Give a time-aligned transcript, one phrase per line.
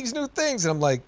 [0.00, 0.64] these new things.
[0.64, 1.02] And I'm like,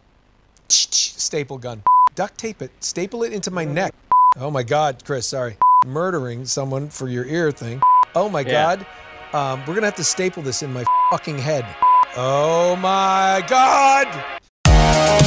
[0.68, 1.82] staple gun,
[2.14, 3.94] duct tape it, staple it into my neck.
[4.36, 5.56] Oh my God, Chris, sorry.
[5.86, 7.80] Murdering someone for your ear thing.
[8.14, 8.76] Oh my Yeah.
[8.76, 8.86] God.
[9.34, 11.64] Um, we're going to have to staple this in my fucking head.
[12.16, 14.06] Oh my God.
[14.66, 15.18] Hey,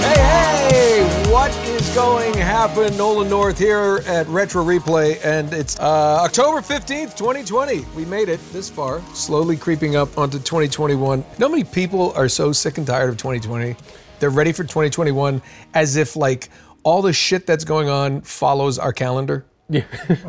[0.00, 1.03] hey,
[1.34, 2.96] what is going to happen?
[2.96, 7.80] Nolan North here at Retro Replay, and it's uh, October 15th, 2020.
[7.96, 11.18] We made it this far, slowly creeping up onto 2021.
[11.18, 13.74] You know how many people are so sick and tired of 2020?
[14.20, 15.42] They're ready for 2021
[15.74, 16.50] as if, like,
[16.84, 19.44] all the shit that's going on follows our calendar.
[19.68, 19.82] Yeah.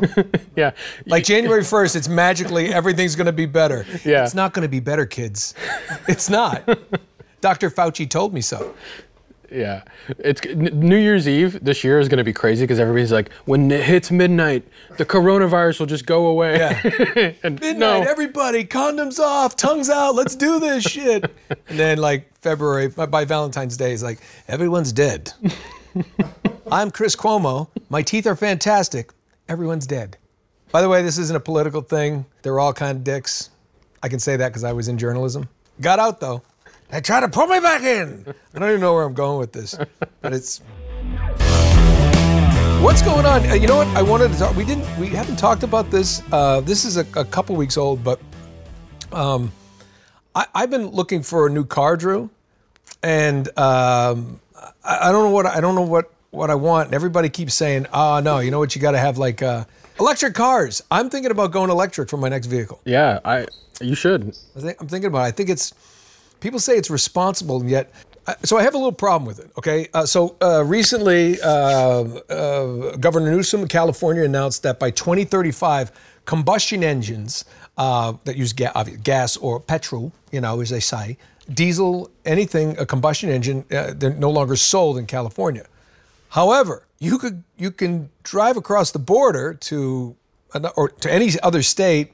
[0.56, 0.72] yeah.
[1.06, 3.86] Like January 1st, it's magically everything's going to be better.
[4.04, 4.24] Yeah.
[4.24, 5.54] It's not going to be better, kids.
[6.08, 6.68] It's not.
[7.40, 7.70] Dr.
[7.70, 8.74] Fauci told me so.
[9.50, 9.82] Yeah,
[10.18, 13.70] it's New Year's Eve this year is going to be crazy because everybody's like, when
[13.70, 14.66] it hits midnight,
[14.98, 16.56] the coronavirus will just go away.
[16.58, 17.32] Yeah.
[17.42, 21.24] and Midnight, no, everybody, condoms off, tongues out, let's do this shit.
[21.68, 25.32] And then, like, February, by- by Valentine's Day, it's like, everyone's dead.
[26.70, 27.68] I'm Chris Cuomo.
[27.88, 29.12] My teeth are fantastic.
[29.48, 30.18] Everyone's dead.
[30.72, 32.26] By the way, this isn't a political thing.
[32.42, 33.50] They're all kind of dicks.
[34.02, 35.48] I can say that because I was in journalism.
[35.80, 36.42] Got out, though.
[36.90, 38.24] They try to pull me back in.
[38.54, 39.76] I don't even know where I'm going with this,
[40.20, 40.60] but it's.
[42.80, 43.48] What's going on?
[43.48, 43.88] Uh, you know what?
[43.88, 44.54] I wanted to talk.
[44.54, 44.86] We didn't.
[44.98, 46.22] We haven't talked about this.
[46.30, 48.20] Uh, this is a, a couple weeks old, but
[49.12, 49.50] um,
[50.34, 52.30] I, I've been looking for a new car, Drew,
[53.02, 54.40] and um,
[54.84, 56.88] I, I don't know what I don't know what what I want.
[56.88, 58.76] And everybody keeps saying, "Oh no, you know what?
[58.76, 59.64] You got to have like uh,
[59.98, 62.80] electric cars." I'm thinking about going electric for my next vehicle.
[62.84, 63.46] yeah, I
[63.80, 64.36] you should.
[64.56, 65.28] I think, I'm thinking about it.
[65.28, 65.74] I think it's,
[66.46, 67.92] people say it's responsible, and yet,
[68.44, 69.88] so I have a little problem with it, okay?
[69.92, 75.90] Uh, so uh, recently, uh, uh, Governor Newsom of California announced that by 2035,
[76.24, 77.46] combustion engines
[77.78, 78.70] uh, that use ga-
[79.02, 81.18] gas or petrol, you know, as they say,
[81.52, 85.66] diesel, anything, a combustion engine, uh, they're no longer sold in California.
[86.28, 90.14] However, you could you can drive across the border to
[90.76, 92.12] or to any other state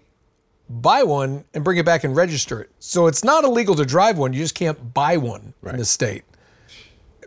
[0.80, 2.70] buy one and bring it back and register it.
[2.78, 4.32] So it's not illegal to drive one.
[4.32, 6.24] You just can't buy one in the state.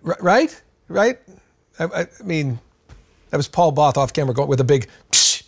[0.06, 0.62] R- right?
[0.88, 1.20] Right?
[1.80, 2.60] I, I, I mean,
[3.30, 5.44] that was Paul Both off camera going with a big psh,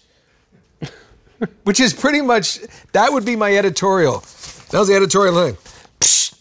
[1.63, 2.59] which is pretty much,
[2.94, 4.19] that would be my editorial.
[4.72, 5.58] That was the editorial line.
[6.00, 6.38] Psh,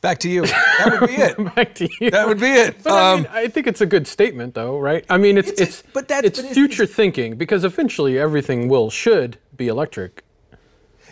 [0.00, 0.42] back to you.
[0.46, 1.54] That would be it.
[1.54, 2.10] Back to you.
[2.10, 2.82] That would be it.
[2.82, 5.04] But I, Um, mean, I think it's a good statement, though, right?
[5.08, 8.18] I mean, it's It's a- it's but that- it's but it's- future thinking because eventually
[8.18, 10.22] everything will should be electric.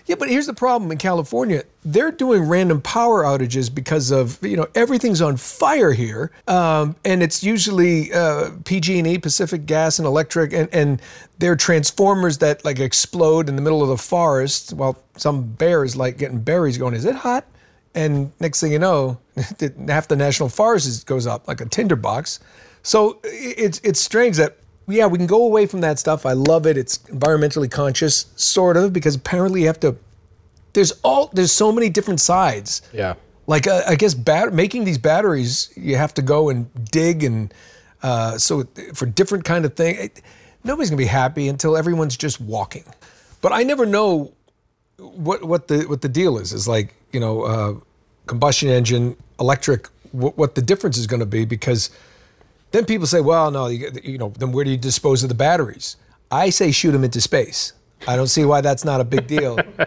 [0.07, 1.63] Yeah, but here's the problem in California.
[1.85, 6.33] They're doing random power outages because of, you know, everything's on fire here.
[6.49, 11.03] Um, and it's usually uh, PG&E, Pacific Gas and Electric, and, and
[11.39, 15.95] they're transformers that like explode in the middle of the forest while some bear is
[15.95, 17.47] like getting berries going, is it hot?
[17.95, 19.19] And next thing you know,
[19.89, 22.41] half the national forest goes up like a tinderbox.
[22.83, 24.57] So it's, it's strange that
[24.89, 26.27] yeah, we can go away from that stuff.
[26.27, 26.77] I love it.
[26.77, 29.97] It's environmentally conscious, sort of, because apparently you have to.
[30.73, 32.83] There's all there's so many different sides.
[32.93, 33.15] Yeah.
[33.47, 37.53] Like uh, I guess bat- making these batteries, you have to go and dig and
[38.03, 38.65] uh, so
[38.95, 39.97] for different kind of thing.
[39.97, 40.23] It,
[40.65, 42.85] nobody's gonna be happy until everyone's just walking.
[43.41, 44.33] But I never know
[44.97, 46.53] what what the what the deal is.
[46.53, 47.75] Is like you know uh,
[48.27, 49.89] combustion engine, electric.
[50.13, 51.89] What, what the difference is going to be because
[52.73, 55.35] then people say, well, no, you, you know, then where do you dispose of the
[55.35, 55.97] batteries?
[56.31, 57.75] I say shoot them into space.
[58.09, 59.59] I don't see why that's not a big deal.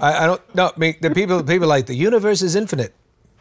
[0.00, 0.68] I, I don't no.
[0.74, 2.94] I mean, the people people are like the universe is infinite.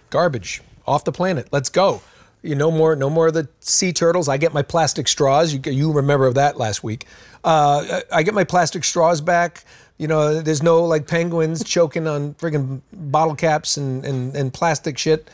[0.09, 1.47] Garbage off the planet.
[1.51, 2.01] Let's go.
[2.41, 4.27] You no more no more of the sea turtles.
[4.27, 5.53] I get my plastic straws.
[5.53, 7.05] You you remember that last week.
[7.43, 9.63] Uh, I I get my plastic straws back.
[9.97, 14.97] You know, there's no like penguins choking on friggin' bottle caps and, and, and plastic
[14.97, 15.29] shit.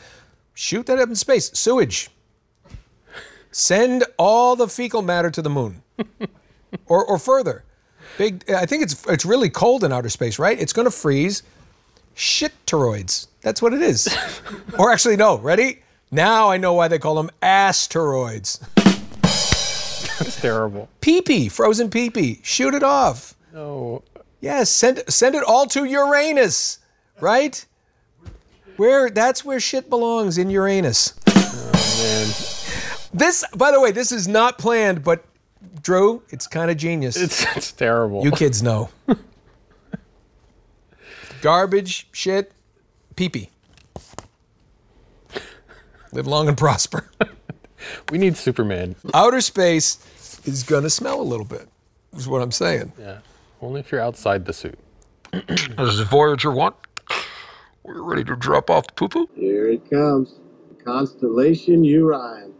[0.54, 1.52] Shoot that up in space.
[1.54, 2.10] Sewage.
[3.58, 5.82] Send all the fecal matter to the moon,
[6.86, 7.64] or or further.
[8.18, 8.44] Big.
[8.50, 10.60] I think it's it's really cold in outer space, right?
[10.60, 11.42] It's going to freeze.
[12.12, 13.28] Shit-teroids.
[13.40, 14.14] That's what it is.
[14.78, 15.38] or actually, no.
[15.38, 15.78] Ready?
[16.10, 18.60] Now I know why they call them asteroids.
[18.74, 20.90] That's terrible.
[21.00, 22.40] Pee-pee, frozen pee-pee.
[22.42, 23.34] Shoot it off.
[23.54, 24.02] No.
[24.42, 26.78] Yes, send send it all to Uranus,
[27.20, 27.64] right?
[28.76, 31.14] Where that's where shit belongs in Uranus.
[31.26, 32.55] Oh Man.
[33.12, 35.24] This, by the way, this is not planned, but
[35.82, 37.16] Drew, it's kind of genius.
[37.16, 38.24] It's, it's terrible.
[38.24, 38.90] you kids know.
[41.42, 42.52] Garbage, shit,
[43.14, 43.50] pee-pee.
[46.12, 47.10] Live long and prosper.
[48.10, 48.96] we need Superman.
[49.12, 49.98] Outer space
[50.46, 51.68] is gonna smell a little bit.
[52.16, 52.92] Is what I'm saying.
[52.98, 53.18] Yeah.
[53.60, 54.78] Only if you're outside the suit.
[55.32, 56.72] This is Voyager One.
[57.82, 59.28] We're ready to drop off the poo-poo.
[59.34, 60.36] Here it comes.
[60.70, 62.54] The constellation Orion.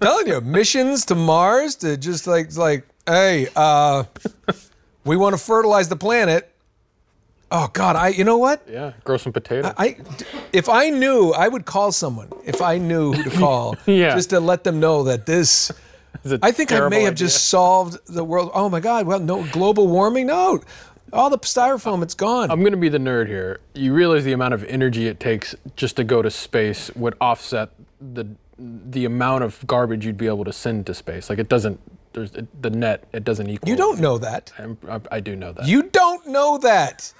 [0.00, 4.04] Telling you, missions to Mars to just like like, hey, uh,
[5.04, 6.52] we want to fertilize the planet.
[7.50, 8.62] Oh God, I you know what?
[8.68, 8.92] Yeah.
[9.04, 9.72] Grow some potatoes.
[9.78, 9.96] I
[10.52, 12.28] if I knew, I would call someone.
[12.44, 14.14] If I knew who to call, Yeah.
[14.14, 15.70] just to let them know that this.
[16.42, 17.26] I think I may have idea.
[17.26, 18.50] just solved the world.
[18.54, 19.06] Oh my God!
[19.06, 20.26] Well, no global warming.
[20.26, 20.60] No,
[21.12, 22.50] all the styrofoam, it's gone.
[22.50, 23.60] I'm going to be the nerd here.
[23.74, 27.68] You realize the amount of energy it takes just to go to space would offset
[28.00, 28.26] the
[28.58, 31.28] the amount of garbage you'd be able to send to space.
[31.28, 31.80] Like it doesn't.
[32.12, 33.04] There's the net.
[33.12, 33.68] It doesn't equal.
[33.68, 34.50] you don't know that.
[34.88, 35.66] I, I do know that.
[35.66, 37.12] You don't know that.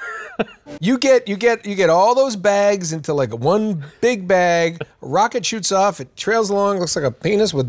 [0.81, 4.81] you get you get you get all those bags into like one big bag.
[5.03, 6.01] Rocket shoots off.
[6.01, 6.81] It trails along.
[6.81, 7.69] Looks like a penis with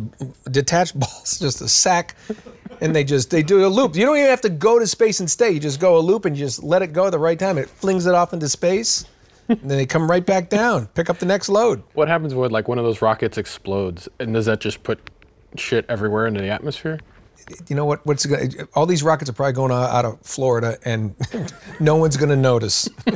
[0.50, 1.38] detached balls.
[1.38, 2.16] Just a sack.
[2.80, 3.98] And they just they do a loop.
[3.98, 5.52] You don't even have to go to space and stay.
[5.52, 7.58] You just go a loop and you just let it go at the right time.
[7.58, 9.04] It flings it off into space.
[9.50, 10.88] And then they come right back down.
[10.88, 11.84] Pick up the next load.
[11.94, 14.10] what happens when like one of those rockets explodes?
[14.20, 15.00] And does that just put
[15.56, 17.00] shit everywhere into the atmosphere?
[17.70, 18.06] You know what?
[18.06, 18.28] What's
[18.74, 21.16] all these rockets are probably going out of Florida, and
[21.80, 22.90] no one's going to notice.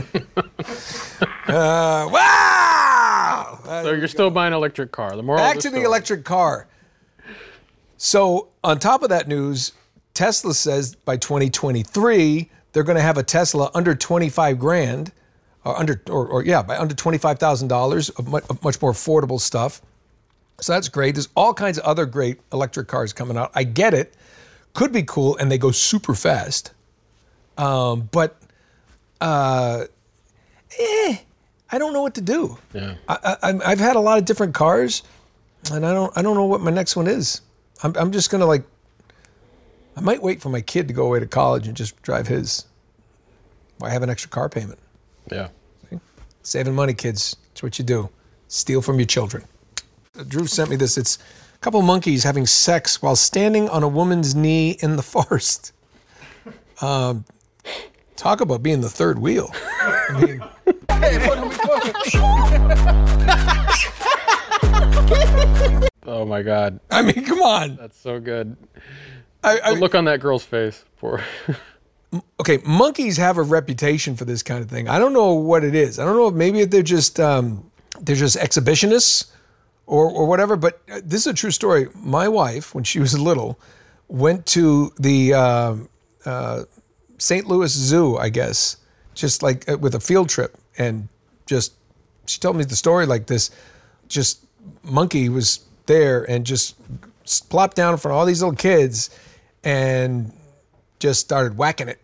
[1.48, 3.60] uh, wow!
[3.66, 5.18] So you're still buying an electric car.
[5.18, 6.68] The moral Back of to the electric car.
[7.98, 9.74] So, on top of that news,
[10.14, 15.12] Tesla says by 2023 they're going to have a Tesla under 25 grand,
[15.64, 19.82] or under, or, or yeah, by under 25 thousand dollars of much, more affordable stuff.
[20.60, 21.16] So that's great.
[21.16, 23.52] There's all kinds of other great electric cars coming out.
[23.56, 24.14] I get it,
[24.74, 26.72] could be cool, and they go super fast.
[27.58, 28.38] Um, but,
[29.20, 29.86] uh,
[30.80, 31.18] eh,
[31.72, 32.58] I don't know what to do.
[32.74, 32.96] Yeah.
[33.08, 35.04] I, I, I've had a lot of different cars,
[35.72, 37.42] and I don't I don't know what my next one is.
[37.84, 38.64] I'm I'm just gonna like.
[39.96, 42.66] I might wait for my kid to go away to college and just drive his.
[43.78, 44.80] Why have an extra car payment?
[45.30, 45.50] Yeah.
[46.44, 47.36] Saving money, kids.
[47.52, 48.10] It's what you do.
[48.48, 49.44] Steal from your children.
[50.28, 50.98] Drew sent me this.
[50.98, 51.18] It's
[51.56, 55.74] a couple monkeys having sex while standing on a woman's knee in the forest.
[56.82, 57.26] Um,
[58.16, 59.52] talk about being the third wheel.
[59.54, 60.44] I mean,
[66.04, 66.80] Oh my God.
[66.90, 67.76] I mean, come on.
[67.78, 68.58] That's so good.
[69.44, 70.84] I, I, The look on that girl's face.
[70.98, 71.24] Poor.
[72.40, 74.88] okay, monkeys have a reputation for this kind of thing.
[74.90, 76.00] I don't know what it is.
[76.00, 77.70] I don't know if maybe they're just um,
[78.02, 79.32] they're just exhibitionists
[79.86, 80.56] or or whatever.
[80.56, 81.88] But uh, this is a true story.
[81.96, 83.60] My wife, when she was little,
[84.08, 85.90] went to the um
[86.26, 86.64] uh,
[87.18, 87.48] St.
[87.48, 88.78] Louis Zoo, I guess,
[89.14, 91.08] just like uh, with a field trip, and
[91.46, 91.74] just
[92.26, 93.52] she told me the story like this.
[94.08, 94.46] Just
[94.84, 96.76] monkey was there and just
[97.50, 99.10] plopped down in front of all these little kids
[99.64, 100.34] and
[101.02, 102.02] just started whacking it.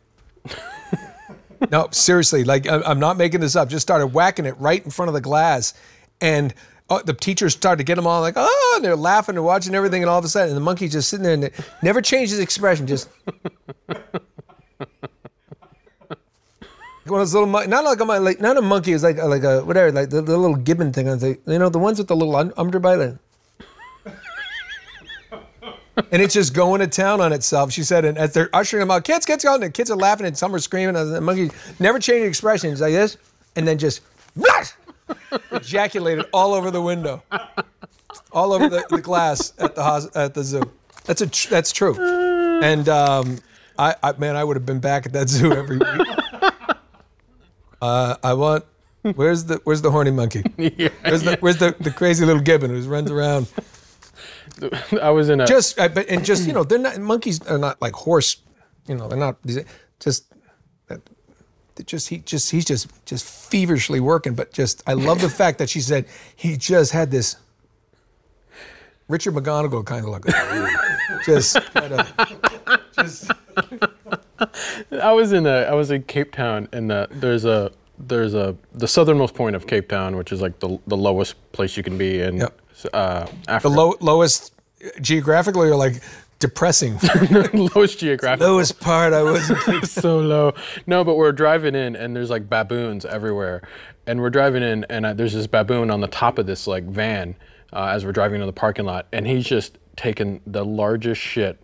[1.71, 3.69] no, seriously, like I'm not making this up.
[3.69, 5.73] Just started whacking it right in front of the glass,
[6.19, 6.53] and
[6.89, 9.75] uh, the teachers started to get them all like, oh, and they're laughing and watching
[9.75, 12.01] everything, and all of a sudden, and the monkey's just sitting there and it never
[12.01, 13.09] changed his expression, just.
[17.05, 19.03] One of those little, mon- not like a mon- like not a monkey, it was
[19.03, 21.07] like like a whatever, like the, the little gibbon thing.
[21.07, 23.17] I was like, you know, the ones with the little un- underbite.
[26.11, 27.71] And it's just going to town on itself.
[27.71, 29.97] She said, and as they're ushering them out, kids, kids, go, and the kids are
[29.97, 33.17] laughing, and some are screaming, and the monkey never changed expressions like this,
[33.55, 34.01] and then just
[35.51, 37.23] ejaculated all over the window,
[38.31, 40.63] all over the, the glass at the at the zoo.
[41.05, 41.95] That's a tr- that's true,
[42.61, 43.39] and um,
[43.77, 46.07] I, I man, I would have been back at that zoo every week.
[47.81, 48.65] Uh, I want.
[49.15, 50.41] Where's the Where's the horny monkey?
[50.55, 53.47] Where's the Where's the, the crazy little gibbon who runs around?
[55.01, 55.45] I was in a.
[55.45, 58.37] just I, but and just you know they're not monkeys are not like horse
[58.87, 59.37] you know they're not
[59.99, 60.25] just
[61.77, 64.33] that just he just he's just just feverishly working.
[64.33, 67.37] But just I love the fact that she said he just had this
[69.07, 70.25] Richard McGonigal kind of look.
[71.25, 72.13] just kind of
[72.93, 73.31] just
[74.91, 78.55] I was in a, I was in Cape Town, and uh, there's a there's a
[78.73, 81.97] the southernmost point of Cape Town, which is like the the lowest place you can
[81.97, 82.61] be in Yep.
[82.93, 83.27] Uh,
[83.61, 84.53] the low, lowest
[85.01, 86.01] geographically or like
[86.39, 86.99] depressing.
[87.53, 88.41] lowest geographic.
[88.41, 89.47] lowest part I was.
[89.91, 90.53] so low.
[90.85, 93.61] No, but we're driving in, and there's like baboons everywhere.
[94.05, 96.83] And we're driving in, and uh, there's this baboon on the top of this like
[96.85, 97.35] van
[97.73, 101.59] uh, as we're driving to the parking lot, and he's just taking the largest shit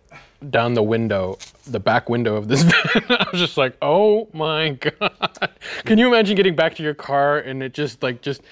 [0.50, 2.62] down the window, the back window of this
[2.94, 3.04] van.
[3.08, 4.70] I was just like, oh my
[5.00, 5.50] god!
[5.84, 8.42] Can you imagine getting back to your car and it just like just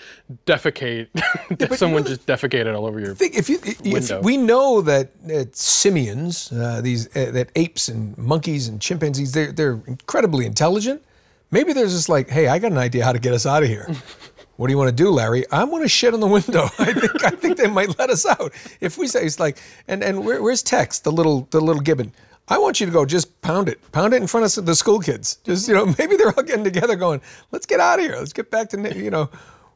[0.46, 1.08] defecate?
[1.76, 3.14] Someone just defecated all over your.
[3.14, 8.16] think if you if we know that uh, simians, uh, these uh, that apes and
[8.18, 11.02] monkeys and chimpanzees, they're they're incredibly intelligent.
[11.50, 13.68] Maybe they're just like, hey, I got an idea how to get us out of
[13.68, 13.87] here.
[14.56, 15.44] What do you want to do, Larry?
[15.50, 16.64] I'm going to shit on the window.
[16.78, 19.59] I think I think they might let us out if we say it's like.
[19.88, 22.12] And and where, where's Tex, the little the little gibbon?
[22.49, 25.00] I want you to go just pound it, pound it in front of the school
[25.00, 25.37] kids.
[25.44, 28.16] Just you know, maybe they're all getting together, going, let's get out of here.
[28.16, 29.30] Let's get back to you know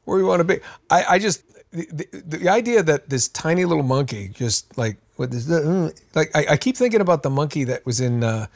[0.04, 0.60] where we want to be.
[0.90, 1.42] I, I just
[1.72, 6.46] the, the, the idea that this tiny little monkey just like this uh, like I,
[6.50, 8.46] I keep thinking about the monkey that was in uh,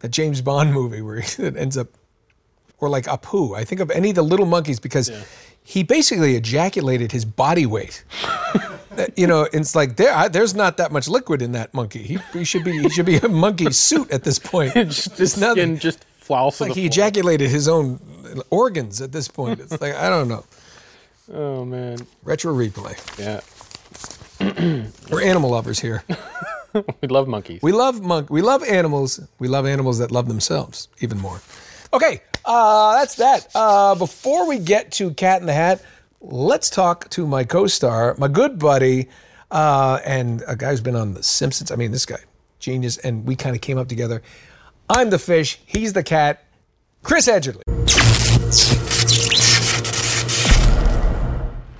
[0.00, 1.88] the James Bond movie where he it ends up
[2.80, 3.54] or like Abu.
[3.54, 5.10] I think of any of the little monkeys because
[5.62, 8.04] he basically ejaculated his body weight.
[8.98, 12.02] Uh, you know, it's like there, I, there's not that much liquid in that monkey.
[12.02, 14.74] He, he should be, he should be a monkey suit at this point.
[14.74, 15.76] just the nothing.
[15.76, 16.86] skin just flows to like he floor.
[16.86, 18.00] ejaculated his own
[18.50, 19.60] organs at this point.
[19.60, 20.44] It's like I don't know.
[21.32, 22.96] Oh man, Retro replay.
[23.16, 23.40] yeah.
[25.10, 26.02] We're animal lovers here.
[27.02, 27.60] We love monkeys.
[27.62, 28.30] We love monk.
[28.30, 29.20] We love animals.
[29.40, 31.40] We love animals that love themselves even more.
[31.92, 33.48] Okay, uh, that's that.
[33.54, 35.82] Uh, before we get to Cat in the Hat,
[36.20, 39.08] let's talk to my co-star, my good buddy,
[39.50, 41.70] uh, and a guy who's been on The Simpsons.
[41.70, 42.18] I mean, this guy,
[42.58, 44.22] genius, and we kind of came up together.
[44.88, 45.58] I'm the fish.
[45.66, 46.44] He's the cat.
[47.02, 47.62] Chris Edgerly.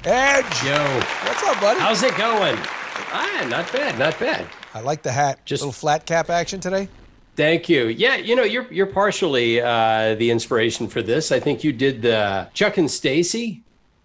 [0.05, 0.63] Edge.
[0.65, 0.83] Yo,
[1.27, 1.79] What's up, buddy?
[1.81, 2.57] how's it going?
[3.13, 4.47] Ah, not bad, not bad.
[4.73, 5.45] I like the hat.
[5.45, 6.89] Just- a little flat cap action today.
[7.41, 7.87] Thank you.
[7.87, 11.33] Yeah, you know, you're you're partially uh, the inspiration for this.
[11.33, 13.63] I think you did the Chuck and Stacy,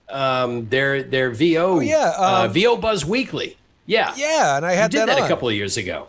[0.09, 3.57] um, their their VO, yeah, uh, um, VO Buzz Weekly.
[3.87, 5.25] Yeah, Yeah, and I had you did that, on.
[5.25, 6.07] a couple of years ago.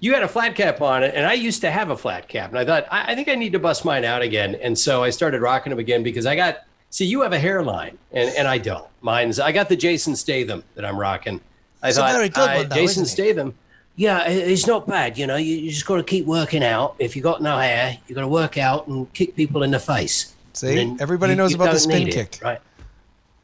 [0.00, 2.50] You had a flat cap on it, and I used to have a flat cap,
[2.50, 5.02] and I thought I, I think I need to bust mine out again, and so
[5.02, 6.58] I started rocking them again because I got
[6.90, 8.86] see you have a hairline, and and I don't.
[9.00, 11.40] Mine's I got the Jason Statham that I'm rocking.
[11.82, 13.06] I It's a thought very good I- one, though, Jason?
[13.06, 13.54] Statham.
[13.96, 15.16] Yeah, it's not bad.
[15.16, 16.96] You know, you, you just got to keep working out.
[16.98, 19.80] If you got no hair, you got to work out and kick people in the
[19.80, 20.34] face.
[20.52, 20.96] See?
[21.00, 22.60] Everybody you- knows you about the spin need it, right?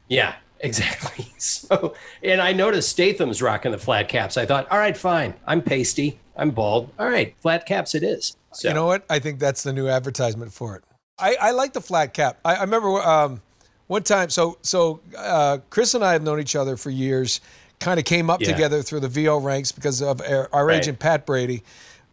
[0.08, 1.26] Yeah, exactly.
[1.38, 4.36] So, and I noticed Statham's rocking the flat caps.
[4.36, 5.34] I thought, all right, fine.
[5.46, 6.18] I'm pasty.
[6.36, 6.90] I'm bald.
[6.98, 8.36] All right, flat caps it is.
[8.52, 9.04] So, You know what?
[9.08, 10.84] I think that's the new advertisement for it.
[11.18, 12.38] I, I like the flat cap.
[12.44, 13.40] I, I remember um,
[13.86, 14.30] one time.
[14.30, 17.40] So so uh, Chris and I have known each other for years.
[17.82, 18.52] Kind of came up Yeah.
[18.52, 20.78] together through the VO ranks because of our, our Right.
[20.78, 21.62] agent Pat Brady.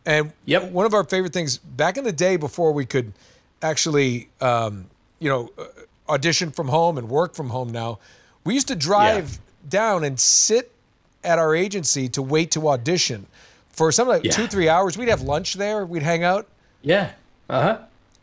[0.05, 0.71] And Yep.
[0.71, 3.13] one of our favorite things back in the day before we could
[3.61, 4.85] actually, um,
[5.19, 5.65] you know, uh,
[6.11, 7.69] audition from home and work from home.
[7.71, 7.99] Now,
[8.43, 10.71] we used to drive down and sit
[11.23, 13.27] at our agency to wait to audition
[13.71, 14.31] for something like Yeah.
[14.31, 14.97] two three hours.
[14.97, 15.85] We'd have lunch there.
[15.85, 16.47] We'd hang out
[16.81, 17.11] yeah.
[17.49, 17.77] Uh huh.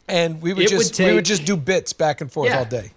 [0.08, 2.58] and we would It would just we would just do bits back and forth Yeah.
[2.58, 2.90] all day.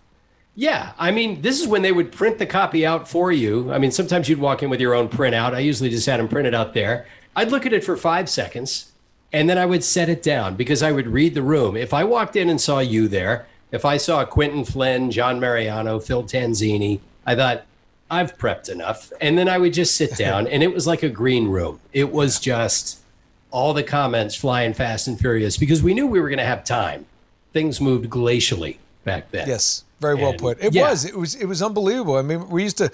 [0.56, 3.72] Yeah, I mean, this is when they would print the copy out for you.
[3.72, 5.54] I mean, sometimes you'd walk in with your own printout.
[5.54, 7.06] I usually just had them printed out there.
[7.36, 8.92] I'd look at it for five seconds,
[9.32, 11.78] and then I would set it down because I would read the room.
[11.78, 16.00] If I walked in and saw you there, if I saw Quinton Flynn, John Mariano,
[16.00, 17.66] Phil Tanzini, I thought,
[18.12, 19.14] I've prepped enough.
[19.22, 21.80] And then I would just sit down, and it was like a green room.
[21.94, 23.00] It was just
[23.52, 26.64] all the comments flying fast and furious because we knew we were going to have
[26.64, 27.06] time.
[27.54, 28.78] Things moved glacially
[29.10, 29.48] back then.
[29.48, 30.64] Yes, very well And- put.
[30.64, 30.90] It yeah.
[30.90, 32.16] was it was it was unbelievable.
[32.18, 32.92] I mean, we used to.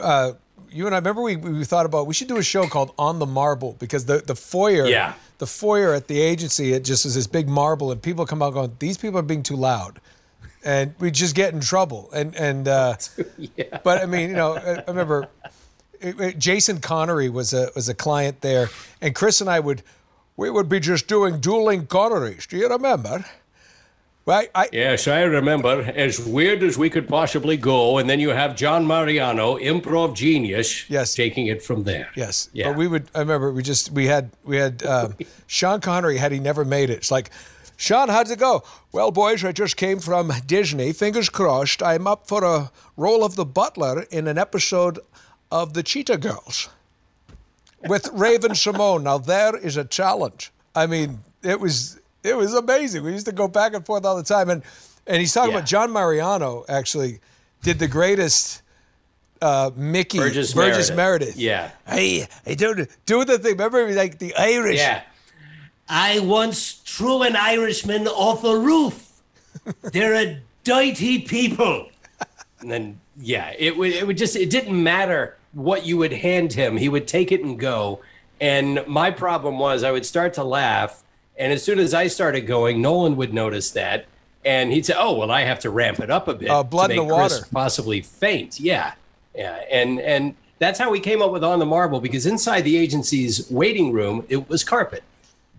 [0.00, 0.32] Uh,
[0.70, 3.18] you and I remember we, we thought about we should do a show called On
[3.18, 5.14] the Marble because the the foyer Yeah.
[5.38, 8.52] the foyer at the agency it just is this big marble and people come out
[8.52, 9.98] going these people are being too loud
[10.62, 12.96] and we just get in trouble and and uh,
[13.82, 15.28] but I mean you know I, I remember
[16.02, 18.68] it- it- Jason Connery was a was a client there
[19.00, 19.82] and Chris and I would
[20.36, 23.24] we would be just doing dueling Connerys do you remember
[24.28, 25.80] right I, Yes, I remember.
[25.96, 30.88] As weird as we could possibly go, and then you have John Mariano, improv genius,
[30.88, 31.14] Yes.
[31.14, 32.08] taking it from there.
[32.14, 32.68] Yes, Yeah.
[32.68, 33.08] but we would.
[33.14, 35.16] I remember we just we had we had um,
[35.46, 36.98] Sean Connery had he never made it.
[36.98, 37.30] It's like
[37.76, 38.62] Sean, how'd it go?
[38.92, 40.92] Well, boys, I just came from Disney.
[40.92, 41.82] Fingers crossed.
[41.82, 44.98] I'm up for a role of the butler in an episode
[45.50, 46.68] of The Cheetah Girls
[47.88, 49.02] with Raven-Symoné.
[49.04, 50.50] Now, there is a challenge.
[50.74, 53.02] I mean, it was it was amazing.
[53.04, 54.50] We used to go back and forth all the time.
[54.50, 54.62] And
[55.06, 55.58] and he's talking Yeah.
[55.58, 57.20] about John Mariano actually
[57.62, 58.62] did the greatest
[59.40, 60.96] uh, Mickey Burgess Meredith.
[60.96, 61.36] Meredith.
[61.36, 61.70] Yeah.
[61.86, 63.52] Hey, hey, do do the thing.
[63.52, 64.78] Remember, like the Irish.
[64.78, 65.02] Yeah.
[65.88, 69.10] I once threw an Irishman off a roof.
[69.82, 71.88] They're a dirty people.
[72.60, 76.52] And then yeah, it would it would just it didn't matter what you would hand
[76.52, 76.76] him.
[76.76, 78.00] He would take it and go.
[78.40, 81.02] And my problem was I would start to laugh,
[81.38, 84.06] and as soon as I started going, Nolan would notice that,
[84.44, 86.88] and he'd say, "Oh, well, I have to ramp it up a bit Uh, blood
[86.88, 87.46] to in make the Chris water.
[87.52, 88.92] possibly faint." Yeah,
[89.34, 92.76] yeah, and and that's how we came up with on the marble because inside the
[92.76, 95.02] agency's waiting room it was carpet.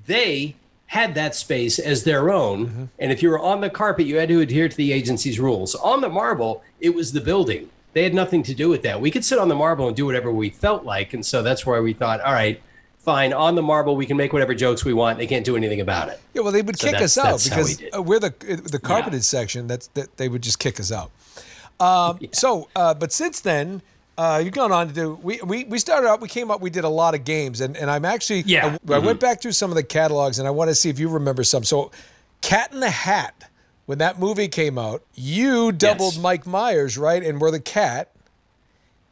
[0.06, 0.56] They
[0.88, 2.84] had that space as their own, Mm-hmm.
[3.00, 5.76] and if you were on the carpet, you had to adhere to the agency's rules.
[5.76, 7.70] On the marble, it was the building.
[7.94, 9.00] They had nothing to do with that.
[9.00, 11.66] We could sit on the marble and do whatever we felt like, and so that's
[11.66, 12.60] why we thought, all right,
[13.00, 15.18] fine, on the marble we can make whatever jokes we want.
[15.18, 16.20] They can't do anything about it.
[16.34, 18.34] Yeah, well, they would So kick us out that's how we because uh, we're the
[18.72, 19.68] the carpeted section.
[19.68, 21.12] That's that they would just kick us out.
[21.82, 23.82] Um, So, uh, but since then,
[24.18, 25.18] uh, you've gone on to do.
[25.24, 26.20] We, we we started out.
[26.20, 26.60] We came up.
[26.60, 28.42] We did a lot of games, and and I'm actually.
[28.42, 28.66] Yeah.
[28.66, 29.06] I, I Mm-hmm.
[29.06, 31.46] went back through some of the catalogs, and I want to see if you remember
[31.46, 31.64] some.
[31.64, 31.92] So,
[32.42, 33.34] Cat in the Hat.
[33.86, 36.22] When that movie came out, you doubled Yes.
[36.22, 37.24] Mike Myers, right?
[37.24, 38.12] And were the cat.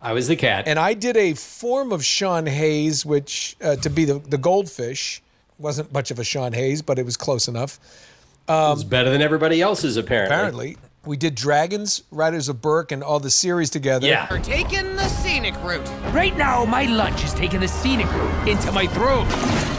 [0.02, 0.68] I was the cat.
[0.68, 5.22] And I did a form of Sean Hayes, which uh, to be the, the goldfish
[5.58, 7.80] wasn't much of a Sean Hayes, but it was close enough.
[8.48, 10.36] it was better than everybody else's, apparently.
[10.36, 14.06] Apparently, we did Dragons, Riders of Berk, and all the series together.
[14.06, 14.28] Yeah.
[14.30, 15.88] We're taking the scenic route.
[16.14, 19.28] Right now, my lunch is taking the scenic route into my throat.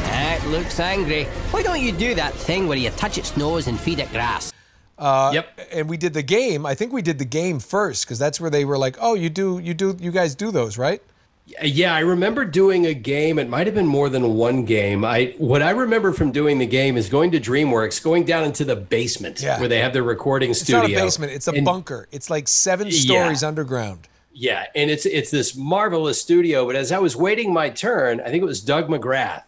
[0.09, 1.25] That looks angry.
[1.53, 4.53] Why don't you do that thing where you touch its nose and feed it grass?
[4.99, 5.59] Uh, yep.
[5.73, 6.67] And we did the game.
[6.67, 9.31] I think we did the game first because that's where they were like, "Oh, you
[9.31, 11.00] do, you do, you guys do those, right?"
[11.62, 13.38] Yeah, I remember doing a game.
[13.38, 15.05] It might have been more than one game.
[15.05, 18.64] I what I remember from doing the game is going to DreamWorks, going down into
[18.66, 19.59] the basement Yeah.
[19.59, 20.83] where they have their recording It's studio.
[20.83, 22.07] not a basement; it's a And- bunker.
[22.12, 22.99] It's like seven Yeah.
[22.99, 24.09] stories underground.
[24.35, 26.66] Yeah, and it's it's this marvelous studio.
[26.66, 29.44] But as I was waiting my turn, I think it was Doug McGrath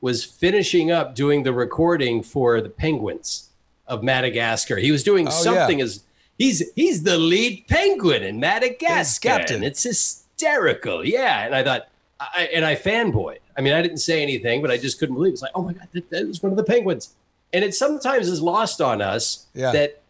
[0.00, 3.50] was finishing up doing the recording for the Penguins
[3.86, 4.76] of Madagascar.
[4.76, 5.84] He was doing Oh, something yeah.
[5.84, 6.04] as
[6.38, 9.28] he's he's the lead penguin in Madagascar.
[9.28, 9.62] captain.
[9.62, 11.04] It's hysterical.
[11.04, 11.88] Yeah, and I thought,
[12.20, 13.38] I, and I fanboyed.
[13.56, 15.34] I mean, I didn't say anything, but I just couldn't believe it.
[15.34, 17.14] It's like, oh my god, that, that was one of the penguins.
[17.52, 19.70] And it sometimes is lost on us Yeah.
[19.72, 20.00] that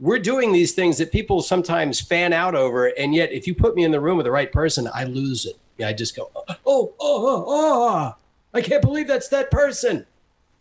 [0.00, 3.74] we're doing these things that people sometimes fan out over, and yet if you put
[3.76, 5.56] me in the room with the right person, I lose it.
[5.78, 8.14] Yeah, I just go, oh, oh, oh, oh,
[8.54, 10.06] I can't believe that's that person.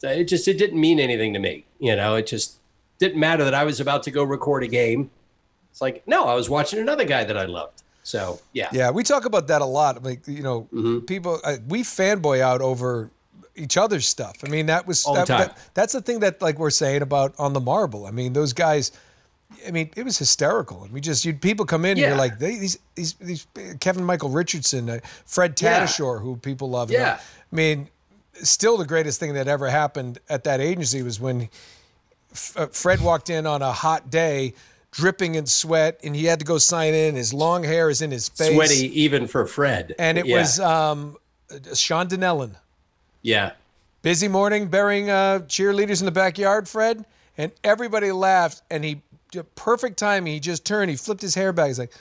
[0.01, 1.65] It just it didn't mean anything to me.
[1.79, 2.57] You know, it just
[3.03, 5.09] didn't matter that I was about to go record a game.
[5.71, 7.81] It's like, no, I was watching another guy that I loved.
[8.03, 10.03] So yeah, Yeah, we talk about that a lot.
[10.03, 10.99] Like you know, Mm-hmm.
[11.05, 13.09] people uh, we fanboy out over
[13.55, 14.35] each other's stuff.
[14.45, 17.53] I mean, that was that, that- that's the thing that like we're saying about on
[17.53, 18.05] the marble.
[18.05, 18.91] I mean, those guys.
[19.67, 20.83] I mean, it was hysterical.
[20.83, 23.47] And we just you people come in and you're like they, these these these
[23.79, 25.85] Kevin Michael Richardson, uh, Fred Yeah.
[25.85, 26.89] Tatasciore, who people love.
[26.91, 27.19] Yeah.
[27.51, 27.87] I mean,
[28.41, 31.49] still the greatest thing that ever happened at that agency was when
[32.33, 34.53] F- uh, Fred walked in on a hot day,
[34.91, 37.15] dripping in sweat, and he had to go sign in.
[37.15, 39.95] His long hair is in his face, sweaty even for Fred.
[39.99, 40.39] and it Yeah.
[40.39, 41.17] was um,
[41.73, 42.55] Sean Donnellan.
[43.21, 43.51] yeah.
[44.01, 47.05] Busy morning, burying uh, cheerleaders in the backyard, Fred,
[47.37, 48.61] and everybody laughed.
[48.69, 49.01] And he,
[49.55, 50.33] perfect timing.
[50.33, 50.89] He just turned.
[50.89, 51.67] He flipped his hair back.
[51.67, 51.93] He's like,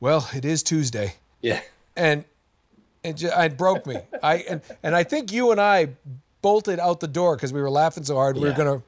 [0.00, 1.60] "Well, it is Tuesday," Yeah.
[1.94, 2.24] and
[3.04, 3.98] it, ju- it broke me.
[4.20, 5.90] I and and I think you and I
[6.42, 8.34] bolted out the door because we were laughing so hard.
[8.36, 8.82] We were gonna.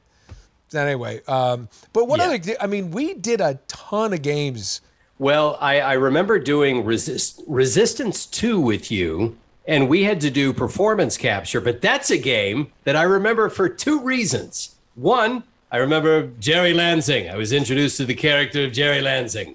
[0.75, 2.27] Anyway, um, but what Yeah.
[2.35, 2.57] other?
[2.61, 4.81] I mean, we did a ton of games.
[5.19, 10.53] Well, I, I remember doing resist, Resistance 2 with you, and we had to do
[10.53, 14.75] performance capture, but that's a game that I remember for two reasons.
[14.95, 17.31] One, I remember Jerry Lansing.
[17.31, 19.55] I was introduced to the character of Jerry Lansing.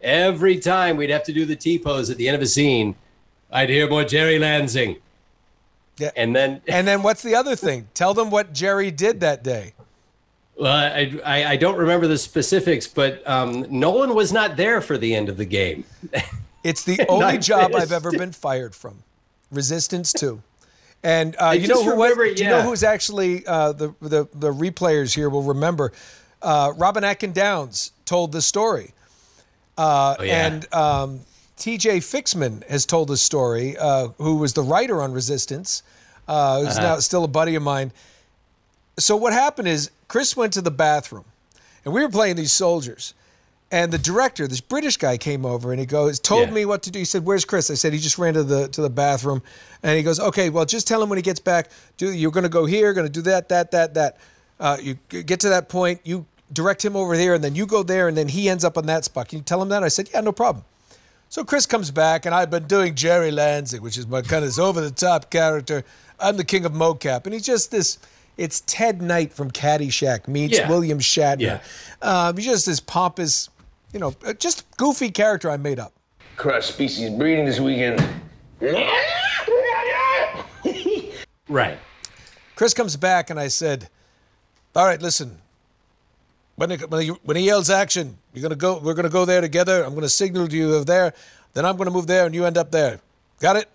[0.00, 2.96] Every time we'd have to do the T pose at the end of a scene,
[3.52, 4.96] I'd hear more Jerry Lansing.
[5.98, 6.10] Yeah.
[6.16, 7.88] And then, And then what's the other thing?
[7.94, 9.74] Tell them what Jerry did that day.
[10.60, 14.98] Well, I, I, I don't remember the specifics, but um, Nolan was not there for
[14.98, 15.84] the end of the game.
[16.62, 19.02] It's the only job I've ever been fired from.
[19.50, 20.42] Resistance two.
[21.02, 24.28] And uh, you know who was, remember- do you know who's actually uh, the, the
[24.34, 25.90] the replayers here will remember?
[26.42, 28.92] Uh, Robin Atkin Downes told the story,
[29.78, 30.46] uh, Oh, yeah.
[30.48, 31.20] and um,
[31.56, 32.00] T.J.
[32.00, 33.78] Fixman has told the story.
[33.78, 35.82] Uh, who was the writer on Resistance?
[36.28, 36.88] Uh, who's Uh-huh.
[36.88, 37.90] now still a buddy of mine.
[38.98, 41.24] So what happened is Chris went to the bathroom,
[41.84, 43.14] and we were playing these soldiers.
[43.70, 46.54] And the director, this British guy, came over and he goes, told Yeah.
[46.54, 46.98] me what to do.
[46.98, 49.40] He said, "Where's Chris?" I said, "He just ran to the to the bathroom."
[49.84, 51.70] And he goes, "Okay, well, just tell him when he gets back.
[51.96, 54.16] Do you're going to go here, going to do that, that, that, that.
[54.58, 57.84] Uh, you get to that point, you direct him over there, and then you go
[57.84, 59.28] there, and then he ends up on that spot.
[59.28, 60.64] Can you tell him that?" I said, "Yeah, no problem."
[61.28, 64.58] So Chris comes back, and I've been doing Jerry Lansing, which is my kind of
[64.68, 65.84] over the top character.
[66.18, 67.98] I'm the king of mocap, and he's just this.
[68.36, 70.68] It's Ted Knight from Caddyshack meets Yeah.
[70.68, 71.40] William Shatner.
[71.40, 71.60] Yeah.
[72.02, 73.48] Um, he's just this pompous,
[73.92, 75.92] you know, uh, just goofy character I made up.
[76.36, 78.02] Cross species breeding this weekend.
[81.48, 81.78] Right.
[82.54, 83.88] Chris comes back, and I said,
[84.76, 85.38] "All right, listen.
[86.54, 88.78] When it, when, he, when he yells action, you're gonna go.
[88.78, 89.82] We're gonna go there together.
[89.82, 91.12] I'm gonna signal to you of there.
[91.54, 93.00] Then I'm gonna move there, and you end up there.
[93.40, 93.68] Got it?"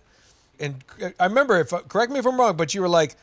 [0.58, 3.16] And uh, I remember, if correct me if I'm wrong, but you were like,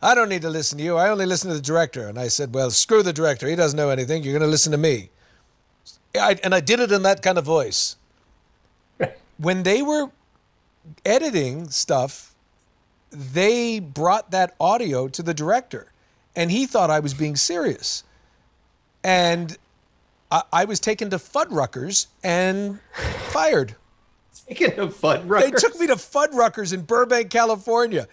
[0.00, 0.96] "I don't need to listen to you.
[0.96, 3.48] I only listen to the director." And I said, "Well, screw the director.
[3.48, 4.22] He doesn't know anything.
[4.22, 5.10] You're gonna listen to me."
[6.18, 7.96] I, and I did it in that kind of voice.
[9.38, 10.10] when they were
[11.04, 12.34] editing stuff,
[13.10, 15.92] they brought that audio to the director,
[16.36, 18.04] and he thought I was being serious.
[19.04, 19.56] And
[20.30, 22.80] I, I was taken to Fuddruckers and
[23.28, 23.76] fired.
[24.32, 28.08] Speaking of Fudd They took me to Fuddruckers in Burbank, California,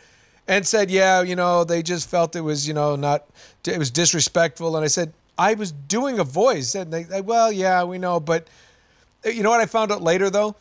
[0.47, 3.25] and said, "Yeah, you know, they just felt it was, you know, not,
[3.65, 7.84] it was disrespectful." And I said, "I was doing a voice." And they, well, yeah,
[7.84, 8.47] we know, but
[9.25, 10.55] uh, you know what I found out later though?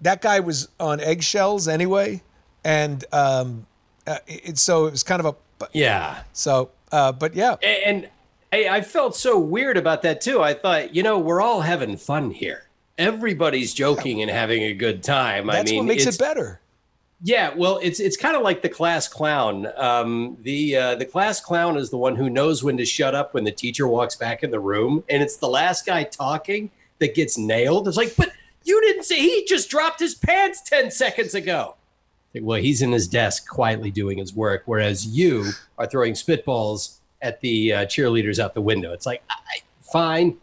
[0.00, 2.22] That guy was on eggshells anyway,
[2.64, 3.66] and um,
[4.06, 6.22] uh, it, so it was kind of a Yeah.
[6.32, 6.70] so.
[6.90, 8.08] Uh, but yeah, A- And
[8.52, 10.40] I, I felt so weird about that too.
[10.42, 12.64] I thought, you know, we're all having fun here.
[12.96, 15.50] Everybody's joking and having a good time.
[15.50, 16.60] I that's mean, what makes it better.
[17.20, 19.66] Yeah, well, it's it's kind of like the class clown.
[19.76, 23.34] Um, the uh, the class clown is the one who knows when to shut up
[23.34, 27.16] when the teacher walks back in the room, and it's the last guy talking that
[27.16, 27.88] gets nailed.
[27.88, 28.30] It's like, but
[28.64, 31.74] you didn't say he just dropped his pants ten seconds ago.
[32.40, 37.40] Well, he's in his desk quietly doing his work, whereas you are throwing spitballs at
[37.40, 38.92] the uh, cheerleaders out the window.
[38.92, 40.36] It's like, I, fine,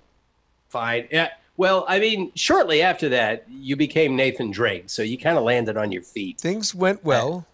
[0.68, 1.08] fine.
[1.10, 1.30] Yeah.
[1.58, 5.78] Well, I mean, shortly after that, you became Nathan Drake, so you kind of landed
[5.78, 6.40] on your feet.
[6.40, 7.46] Things went well.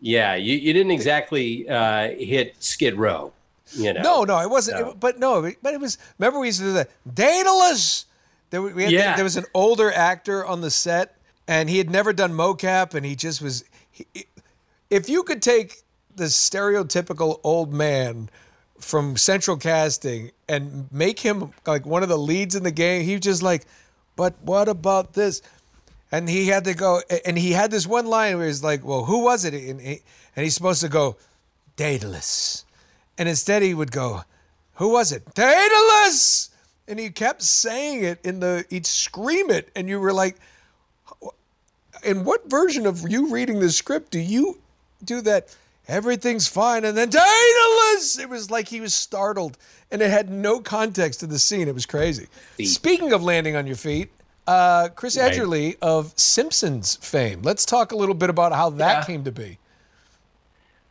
[0.00, 3.32] Yeah, you, you didn't exactly uh, hit Skid Row.
[3.72, 4.02] You know.
[4.02, 4.80] No, no, it wasn't.
[4.80, 4.90] No.
[4.90, 5.98] it- but no, but it was.
[6.18, 6.90] Remember, we used to do that.
[7.12, 8.06] Daedalus.
[8.50, 9.14] There, we had, Yeah.
[9.16, 11.16] there was an older actor on the set,
[11.48, 13.64] and he had never done mocap, and he just was.
[13.90, 14.06] He,
[14.90, 15.82] if you could take
[16.14, 18.28] the stereotypical old man
[18.84, 23.12] from Central Casting and make him like one of the leads in the game, he
[23.12, 23.64] was just like,
[24.16, 25.42] "But what about this?"
[26.12, 29.04] And he had to go, and he had this one line where he's like, "Well,
[29.04, 30.02] who was it?" And, he,
[30.36, 31.16] and he's supposed to go,
[31.76, 32.64] Daedalus.
[33.18, 34.22] And instead he would go,
[34.74, 35.34] Who was it?
[35.34, 36.50] Daedalus!
[36.86, 39.70] And he kept saying it in the, he'd scream it.
[39.74, 40.36] And you were like,
[42.02, 44.60] In what version of you reading the script do you
[45.02, 45.54] do that?
[45.86, 46.84] Everything's fine.
[46.84, 48.18] And then Daedalus!
[48.18, 49.58] It was like he was startled.
[49.90, 51.68] And it had no context to the scene.
[51.68, 52.26] It was crazy.
[52.64, 54.10] Speaking of landing on your feet,
[54.46, 55.32] uh, Chris Right.
[55.32, 57.42] Edgerly of Simpsons fame.
[57.42, 59.04] Let's talk a little bit about how that Yeah.
[59.04, 59.58] came to be.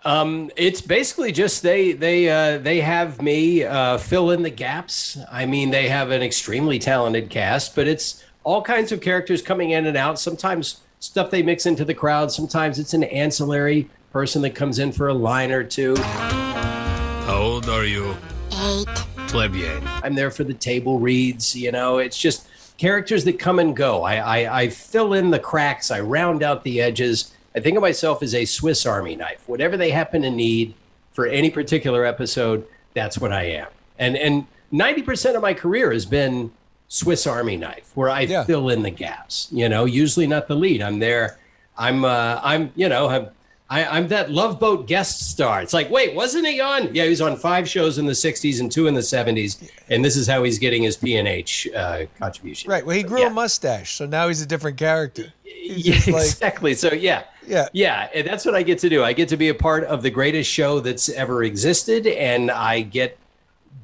[0.06, 5.18] Um, it's basically just they they uh, they have me uh, fill in the gaps.
[5.32, 9.70] I mean, they have an extremely talented cast, but it's all kinds of characters coming
[9.72, 10.20] in and out.
[10.20, 12.32] Sometimes stuff they mix into the crowd.
[12.34, 15.96] Sometimes it's an ancillary person that comes in for a line or two.
[15.98, 18.16] How old are you?
[18.62, 18.86] Eight.
[19.28, 19.84] Plebeian.
[20.04, 21.56] I'm there for the table reads.
[21.56, 22.48] You know, it's just
[22.78, 24.04] characters that come and go.
[24.04, 25.90] I, I, I fill in the cracks.
[25.90, 27.34] I round out the edges.
[27.56, 29.42] I think of myself as a Swiss Army knife.
[29.48, 30.76] Whatever they happen to need
[31.14, 33.68] for any particular episode, that's what I am.
[33.98, 36.52] And and 90% of my career has been
[36.88, 38.44] Swiss Army knife, where I Yeah.
[38.44, 39.48] fill in the gaps.
[39.52, 40.84] You know, usually not the lead.
[40.84, 41.40] I'm there.
[41.76, 43.28] I'm uh, I'm you know I'm
[43.74, 45.62] I, I'm that Love Boat guest star.
[45.62, 46.94] It's like, wait, wasn't he on?
[46.94, 50.06] Yeah, he was on five shows in the '60s and two in the '70s, and
[50.06, 52.70] this is how he's getting his P and H uh, contribution.
[52.70, 52.86] Right.
[52.86, 53.28] Well, he grew Yeah.
[53.28, 55.34] a mustache, so now he's a different character.
[55.44, 56.74] He's Yeah, like, exactly.
[56.76, 57.68] So yeah, Yeah.
[57.74, 59.04] yeah, and that's what I get to do.
[59.04, 62.82] I get to be a part of the greatest show that's ever existed, and I
[62.82, 63.18] get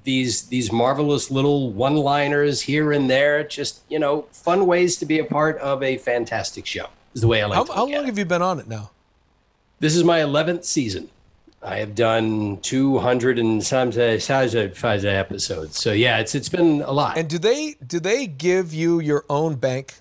[0.03, 3.43] these these marvelous little one-liners here and there.
[3.43, 6.85] Just you know, fun ways to be a part of a fantastic show.
[7.15, 8.05] Is the way I like how, to how long it.
[8.05, 8.91] have you been on it now?
[9.79, 11.09] This is my 11th season.
[11.61, 15.77] I have done 200 and some five episodes.
[15.77, 17.17] So yeah, it's it's been a lot.
[17.17, 19.95] And do they do they give you your own bank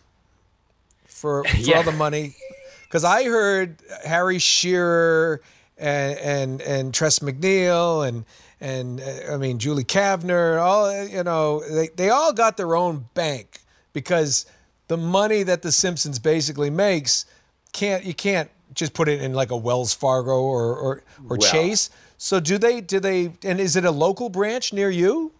[1.06, 1.78] for, for Yeah.
[1.78, 2.36] all the money?
[2.84, 5.40] Because I heard Harry Shearer
[5.76, 8.24] and and and Tress MacNeille and
[8.60, 13.08] and uh, I mean Julie Kavner, all you know, they they all got their own
[13.14, 13.60] bank
[13.92, 14.46] because
[14.86, 17.26] the money that the Simpsons basically makes
[17.72, 21.38] can't you can't just put it in like a Wells Fargo or or, or Well-
[21.38, 21.90] Chase.
[22.16, 25.32] So do they do they and is it a local branch near you?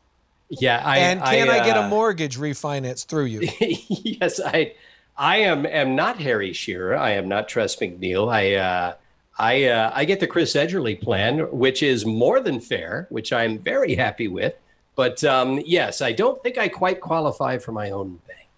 [0.51, 3.48] Yeah, I and can I, get a uh, mortgage refinance through you?
[3.61, 4.74] yes, I
[5.16, 6.96] I am am not Harry Shearer.
[6.96, 8.33] I am not Tress MacNeille.
[8.33, 8.94] I uh,
[9.38, 13.59] I uh, I get the Chris Edgerly plan, which is more than fair, which I'm
[13.59, 14.55] very happy with.
[14.94, 18.48] But um, yes, I don't think I quite qualify for my own bank.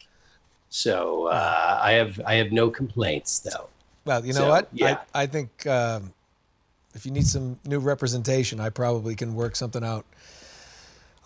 [0.68, 3.68] So uh, I have I have no complaints though.
[4.04, 4.68] Well, you know So, what?
[4.72, 4.98] yeah.
[5.14, 6.12] I, I think um,
[6.94, 10.04] if you need some new representation, I probably can work something out.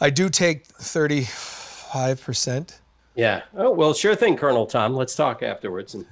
[0.01, 2.79] I do take 35%.
[3.17, 3.43] Yeah.
[3.57, 4.95] Oh well, sure thing, Colonel Tom.
[4.95, 5.95] Let's talk afterwards.
[5.95, 6.05] And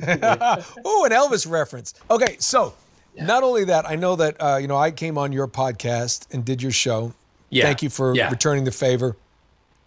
[0.84, 1.94] oh, an Elvis reference.
[2.08, 2.74] Okay, so
[3.16, 6.44] not only that, I know that, uh, you know, I came on your podcast and
[6.44, 7.12] did your show.
[7.50, 8.30] Yeah, Thank you for yeah.
[8.30, 9.16] returning the favor.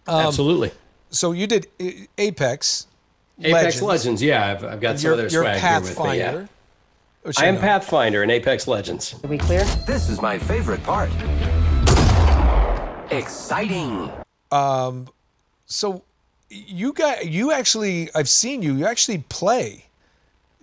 [0.06, 0.70] Um, Absolutely.
[1.10, 1.68] So you did
[2.18, 2.86] Apex.
[3.42, 4.22] Apex Legends.
[4.22, 6.18] Yeah, I've, I've got some You're, other you're swag here with me.
[6.18, 6.46] Yeah.
[7.36, 7.60] I am know.
[7.60, 9.14] Pathfinder in Apex Legends.
[9.22, 9.64] Are we clear?
[9.86, 11.10] This is my favorite part.
[13.10, 14.10] Exciting.
[14.52, 15.08] Um,
[15.66, 16.02] so
[16.50, 18.74] you got you actually I've seen you.
[18.74, 19.84] You actually play.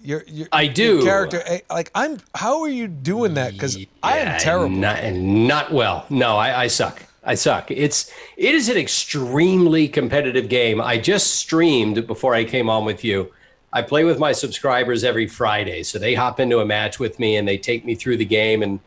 [0.02, 1.04] Your, your I your do.
[1.04, 1.42] character.
[1.46, 2.18] eh, Like I'm.
[2.36, 3.54] How are you doing that?
[3.54, 4.70] Because I am terrible.
[4.70, 6.06] Not, not well.
[6.10, 7.02] No, I, I suck.
[7.26, 7.72] I suck.
[7.72, 10.80] It's it is an extremely competitive game.
[10.80, 13.32] I just streamed before I came on with you.
[13.74, 17.36] I play with my subscribers every Friday, so they hop into a match with me
[17.36, 18.80] and they take me through the game and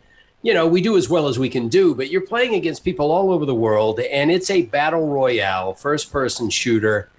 [0.42, 3.10] you know, we do as well as we can do, but you're playing against people
[3.10, 7.10] all over the world and it's a battle royale, first person shooter.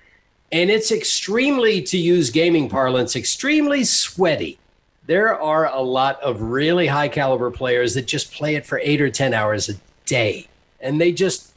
[0.52, 4.58] And it's extremely, to use gaming parlance, extremely sweaty.
[5.06, 9.02] There are a lot of really high caliber players that just play it for eight
[9.02, 9.74] or 10 hours a
[10.06, 10.49] day.
[10.82, 11.54] And they just,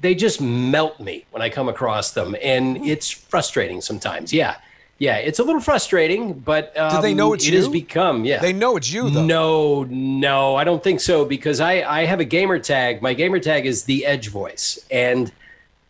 [0.00, 2.36] they just melt me when I come across them.
[2.42, 4.32] And it's frustrating sometimes.
[4.32, 4.56] Yeah.
[4.98, 5.16] Yeah.
[5.16, 8.40] It's a little frustrating, but um, Do they know it's it has become, yeah.
[8.40, 9.24] They know it's you though.
[9.24, 13.00] No, no, I don't think so because I, I have a gamer tag.
[13.00, 15.32] My gamer tag is the Edge Voice, and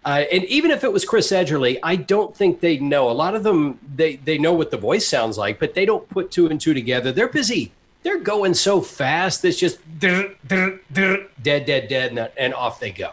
[0.05, 3.11] uh, and even if it was Chris Edgerly, I don't think they know.
[3.11, 6.09] A lot of them they they know what the voice sounds like, but they don't
[6.09, 7.13] put two and two together.
[7.13, 7.73] They're busy.
[8.03, 9.45] They're going so fast.
[9.45, 13.13] It's just dir, dir, dir, dead, dead, dead, and, and off they go.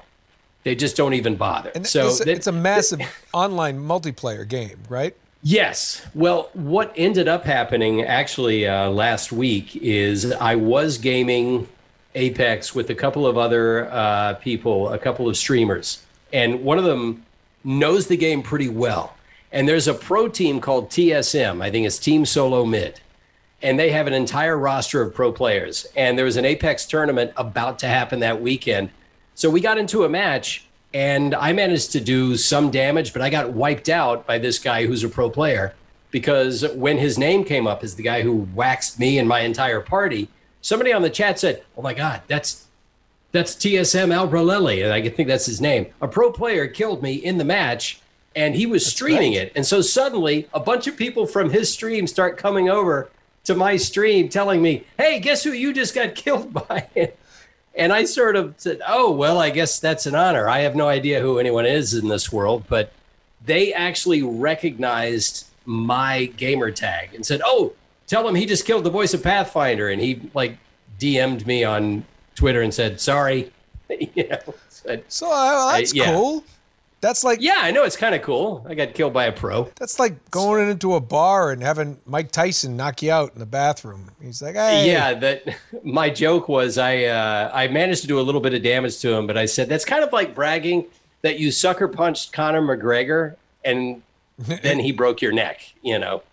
[0.63, 1.71] They just don't even bother.
[1.75, 3.01] And so it's, that- it's a massive
[3.33, 5.15] online multiplayer game, right?
[5.43, 6.05] Yes.
[6.13, 11.67] Well, what ended up happening actually uh, last week is I was gaming
[12.15, 16.83] Apex with a couple of other uh, people, a couple of streamers, and one of
[16.83, 17.23] them
[17.63, 19.15] knows the game pretty well.
[19.51, 21.61] And there's a pro team called TSM.
[21.61, 22.99] I think it's Team Solo Mid.
[23.61, 25.87] And they have an entire roster of pro players.
[25.95, 28.89] And there was an Apex tournament about to happen that weekend.
[29.35, 33.29] So we got into a match and I managed to do some damage, but I
[33.29, 35.75] got wiped out by this guy who's a pro player
[36.11, 39.81] because when his name came up as the guy who waxed me and my entire
[39.81, 40.29] party,
[40.61, 42.65] somebody on the chat said, "Oh my God, that's
[43.31, 45.87] that's TSM Albralelie," and I think that's his name.
[46.01, 47.99] A pro player killed me in the match,
[48.35, 49.51] and he was streaming it.
[49.55, 53.09] And so suddenly, a bunch of people from his stream start coming over
[53.47, 57.11] to my stream, telling me, "Hey, guess who you just got killed by?"
[57.75, 60.47] And I sort of said, "Oh, well, I guess that's an honor.
[60.47, 62.91] I have no idea who anyone is in this world, but
[63.45, 67.73] they actually recognized my gamer tag and said, "Oh,
[68.07, 70.57] tell him he just killed the voice of Pathfinder." And he like
[70.99, 72.05] DM'd me on
[72.35, 73.51] Twitter and said, "Sorry."
[73.89, 76.13] you know, said, So uh, that's I- yeah.
[76.13, 76.43] cool.
[76.99, 78.65] That's like yeah, I know it's kind of cool.
[78.67, 79.65] I got killed by a pro.
[79.75, 83.45] that's like going into a bar and having Mike Tyson knock you out in the
[83.45, 84.09] bathroom.
[84.21, 85.43] He's like, hey, Yeah, that
[85.83, 89.13] my joke was I uh, I managed to do a little bit of damage to
[89.13, 90.85] him, but I said that's kind of like bragging
[91.21, 94.01] that you sucker punched Conor McGregor and
[94.37, 95.61] then he broke your neck.
[95.83, 96.23] You know,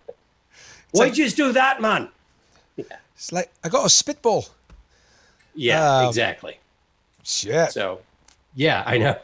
[0.91, 2.09] why'd you just do that, man?
[2.75, 2.85] Yeah.
[3.15, 4.45] It's like I got a spitball.
[5.53, 6.59] Yeah, Um, exactly.
[7.23, 7.71] Shit.
[7.71, 8.01] So,
[8.55, 9.17] yeah, I know.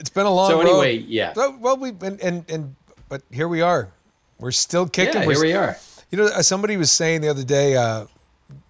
[0.00, 0.66] It's been a long So road.
[0.68, 1.32] anyway, yeah.
[1.34, 2.74] So, well, we and, and and
[3.08, 3.90] but here we are.
[4.38, 5.20] We're still kicking.
[5.22, 5.76] Yeah, We're here we are.
[6.10, 8.06] You know, uh, somebody was saying the other day uh,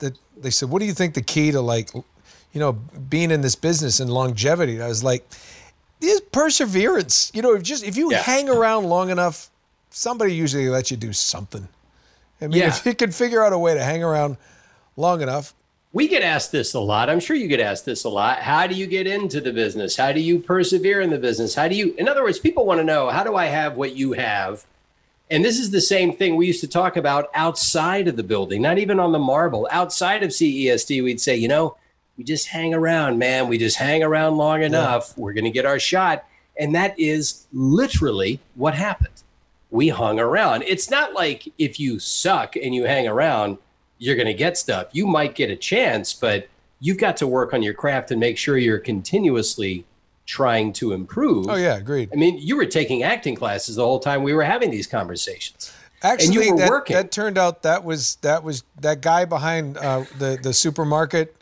[0.00, 3.40] that they said, "What do you think the key to like, you know, being in
[3.40, 5.24] this business and longevity?" And I was like,
[6.00, 7.30] "Is perseverance.
[7.32, 8.22] You know, if just if you Yeah.
[8.22, 9.50] hang around long enough,
[9.90, 11.68] somebody usually lets you do something.
[12.42, 12.68] I mean, Yeah.
[12.68, 14.36] if you can figure out a way to hang around
[14.96, 15.54] long enough,
[15.92, 17.10] We get asked this a lot.
[17.10, 18.38] I'm sure you get asked this a lot.
[18.38, 19.96] How do you get into the business?
[19.96, 21.54] How do you persevere in the business?
[21.56, 23.96] How do you, in other words, people want to know how do I have what
[23.96, 24.64] you have?
[25.32, 28.62] And this is the same thing we used to talk about outside of the building,
[28.62, 29.68] not even on the marble.
[29.72, 31.76] Outside of CESD, we'd say, you know,
[32.20, 33.48] We just hang around, man.
[33.48, 35.16] We just hang around long enough.
[35.16, 36.26] We're going to get our shot.
[36.58, 39.22] And that is literally what happened.
[39.70, 40.64] We hung around.
[40.66, 43.56] It's not like if you suck and you hang around,
[44.00, 44.88] you're going to get stuff.
[44.90, 46.48] You might get a chance, but
[46.80, 49.84] you've got to work on your craft and make sure you're continuously
[50.26, 51.48] trying to improve.
[51.48, 52.08] Oh yeah, agreed.
[52.12, 55.72] I mean, you were taking acting classes the whole time we were having these conversations.
[56.02, 56.96] Actually, and you were that, working.
[56.96, 61.36] that turned out that was that was that guy behind uh, the the supermarket.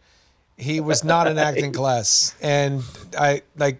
[0.56, 2.82] He was not an acting class, and
[3.16, 3.78] I like,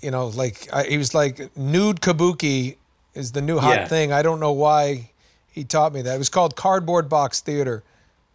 [0.00, 2.76] you know, like I, he was like nude kabuki
[3.14, 3.88] is the new hot Yeah.
[3.88, 4.12] thing.
[4.12, 5.10] I don't know why
[5.54, 6.16] he taught me that.
[6.16, 7.82] It was called cardboard box theater,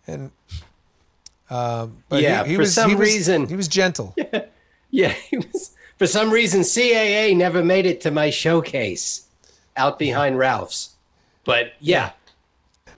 [0.07, 0.31] and
[1.49, 4.15] um, but Yeah, he, he for was, some he was- reason- he was gentle.
[4.91, 5.75] Yeah, he was.
[5.99, 9.27] For some reason, CAA never made it to my showcase
[9.77, 10.95] out behind Ralph's.
[11.43, 12.13] But yeah,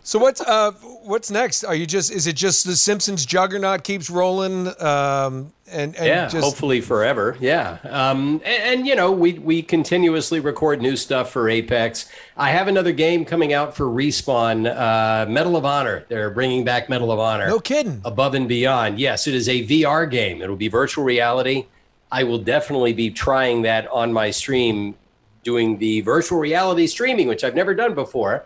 [0.03, 0.71] So what's uh
[1.03, 1.63] what's next?
[1.63, 6.27] Are you just is it just the Simpsons juggernaut keeps rolling um and and yeah,
[6.27, 7.37] just hopefully forever.
[7.39, 12.09] Yeah, um, and, and you know we we continuously record new stuff for Apex.
[12.37, 16.05] I have another game coming out for Respawn, uh, Medal of Honor.
[16.09, 17.47] They're bringing back Medal of Honor.
[17.47, 18.01] no kidding.
[18.05, 18.99] Above and Beyond.
[18.99, 20.41] Yes, it is a VR game.
[20.41, 21.67] It'll be virtual reality.
[22.11, 24.95] I will definitely be trying that on my stream,
[25.43, 28.43] doing the virtual reality streaming, which I've never done before.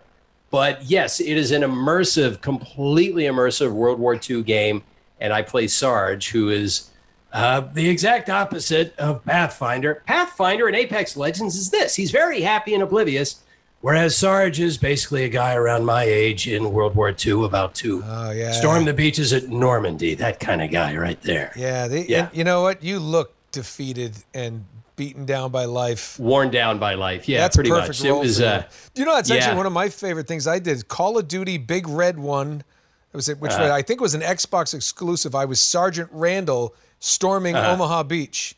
[0.50, 4.82] But yes, it is an immersive, completely immersive World War II game.
[5.20, 6.90] And I play Sarge, who is
[7.32, 10.02] uh, the exact opposite of Pathfinder.
[10.06, 13.42] Pathfinder in Apex Legends is this he's very happy and oblivious,
[13.80, 18.02] whereas Sarge is basically a guy around my age in World War II, about to
[18.06, 18.52] Oh yeah.
[18.52, 20.14] storm the beaches at Normandy.
[20.14, 21.52] That kind of guy right there.
[21.56, 22.28] Yeah, they, Yeah.
[22.32, 22.82] you know what?
[22.84, 24.64] You look defeated and
[24.96, 26.18] beaten down by life.
[26.18, 27.28] Worn down by life.
[27.28, 28.04] Yeah, That's pretty perfect much.
[28.04, 28.40] It was.
[28.40, 30.88] Uh, you know, that's actually one of my favorite things I did.
[30.88, 32.64] Call of Duty Big Red One.
[33.12, 33.72] It was it, which Uh-huh.
[33.72, 35.34] I think was an Xbox exclusive.
[35.34, 37.72] I was Sergeant Randall storming Uh-huh.
[37.72, 38.56] Omaha Beach.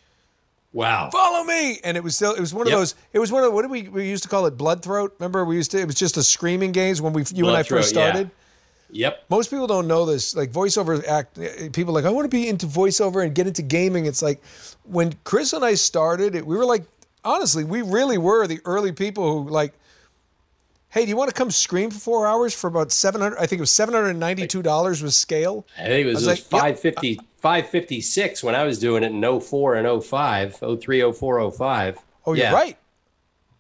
[0.73, 1.11] wow.
[1.11, 2.79] Follow me, and it was still it was one of Yep.
[2.79, 2.95] those.
[3.13, 4.57] It was one of what did we we used to call it?
[4.57, 5.15] Blood throat.
[5.19, 5.81] Remember we used to.
[5.81, 8.27] It was just a screaming games when we you and I Blood first started.
[8.29, 8.35] yeah.
[8.91, 9.25] Yep.
[9.29, 11.39] most people don't know this like voiceover act
[11.75, 14.41] people like i want to be into voiceover and get into gaming it's like
[14.85, 16.85] when chris and i started it we were like
[17.25, 19.75] honestly we really were the early people who like
[20.91, 23.59] hey do you want to come scream for four hours for about 700 i think
[23.59, 27.25] it was $792 was scale I think it was, was was like, yep.
[27.41, 31.99] 556 when I was doing it in 04 and 05, 03, 04, 05.
[32.27, 32.53] oh you're Yeah.
[32.53, 32.77] right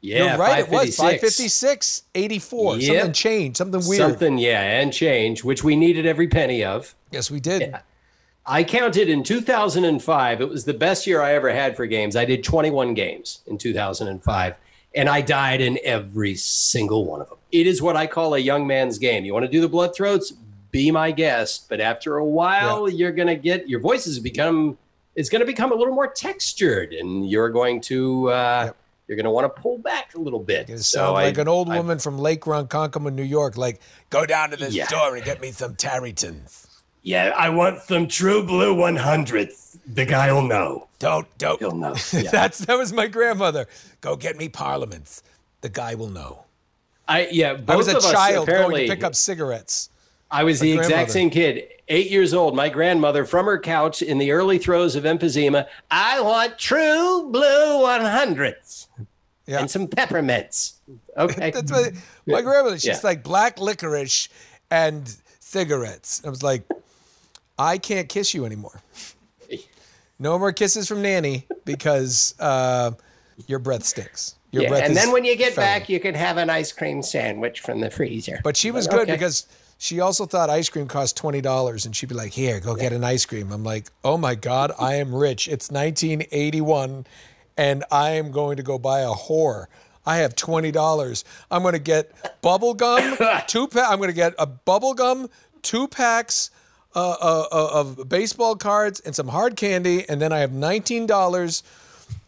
[0.01, 0.99] Yeah, you're right it was 556.
[0.99, 2.95] 556 84 Yep.
[2.97, 6.95] something changed something weird Something, yeah, and change, which we needed every penny of.
[7.11, 7.75] yes we did
[8.51, 10.41] I counted in 2005.
[10.41, 12.17] It was the best year I ever had for games.
[12.17, 14.55] I did 21 games in 2005,
[14.95, 17.37] and I died in every single one of them.
[17.53, 19.27] It is what I call a young man's game.
[19.27, 20.33] You want to do the blood throats?
[20.71, 21.69] Be my guest.
[21.69, 24.79] But after a while, you're going to get your voices become.
[25.15, 28.31] It's going to become a little more textured, and you're going to.
[28.31, 28.77] Uh, Yep.
[29.09, 30.69] You're going to want to pull back a little bit.
[30.69, 33.57] You So sound I- like an old I- woman from Lake Ronkonkoma, New York.
[33.57, 34.87] Like, go down to the Yeah.
[34.87, 36.67] store and get me some Tareytons.
[37.03, 39.79] yeah, I want some True Blue 100th.
[39.87, 40.89] The guy will know.
[40.99, 41.59] Don't, don't.
[41.59, 41.95] He'll know.
[42.13, 42.31] Yeah.
[42.31, 43.67] That's that was my grandmother.
[44.03, 45.23] Go get me parliaments.
[45.63, 46.45] The guy will know.
[47.07, 47.57] I yeah.
[47.67, 49.89] I was a of us child going to pick up cigarettes.
[50.31, 52.55] I was the exact same kid, eight years old.
[52.55, 57.83] My grandmother, from her couch in the early throes of emphysema, I want true blue
[57.85, 58.89] 100s
[59.47, 59.61] Yeah.
[59.61, 60.75] and some peppermints.
[61.17, 61.51] Okay.
[61.55, 61.91] That's my,
[62.27, 62.79] my grandmother.
[62.79, 63.01] She's Yeah.
[63.03, 64.29] like black licorice
[64.71, 66.23] and cigarettes.
[66.25, 66.63] I was like,
[67.59, 68.81] I can't kiss you anymore.
[70.21, 72.91] No more kisses from Nanny because uh,
[73.47, 74.35] your breath stinks.
[74.51, 75.65] Your yeah, breath and then when you get foul.
[75.65, 78.41] back, you can have an ice cream sandwich from the freezer.
[78.43, 79.13] But she was good okay.
[79.13, 79.47] because
[79.79, 82.93] she also thought ice cream cost twenty dollars, and she'd be like, "Here, go get
[82.93, 85.49] an ice cream." I'm like, "Oh my god, I am rich.
[85.49, 87.07] It's 1981,
[87.57, 89.67] and I am going to go buy a whore.
[90.05, 91.25] I have twenty dollars.
[91.51, 93.89] I'm going to get bubble gum, two pack.
[93.91, 95.31] I'm going to get a bubble gum,
[95.63, 96.51] two packs."
[96.97, 101.07] Uh, uh, uh, of baseball cards and some hard candy, and then I have nineteen
[101.07, 101.63] dollars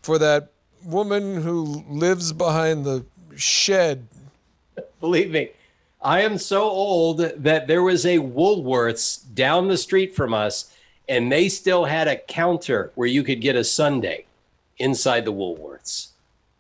[0.02, 0.50] for that
[0.84, 3.04] woman who lives behind the
[3.36, 4.06] shed
[5.00, 5.50] Believe me,
[6.02, 10.72] I am so old that there was a Woolworths down the street from us,
[11.08, 14.24] and they still had a counter where you could get a sundae
[14.78, 16.08] inside the Woolworths.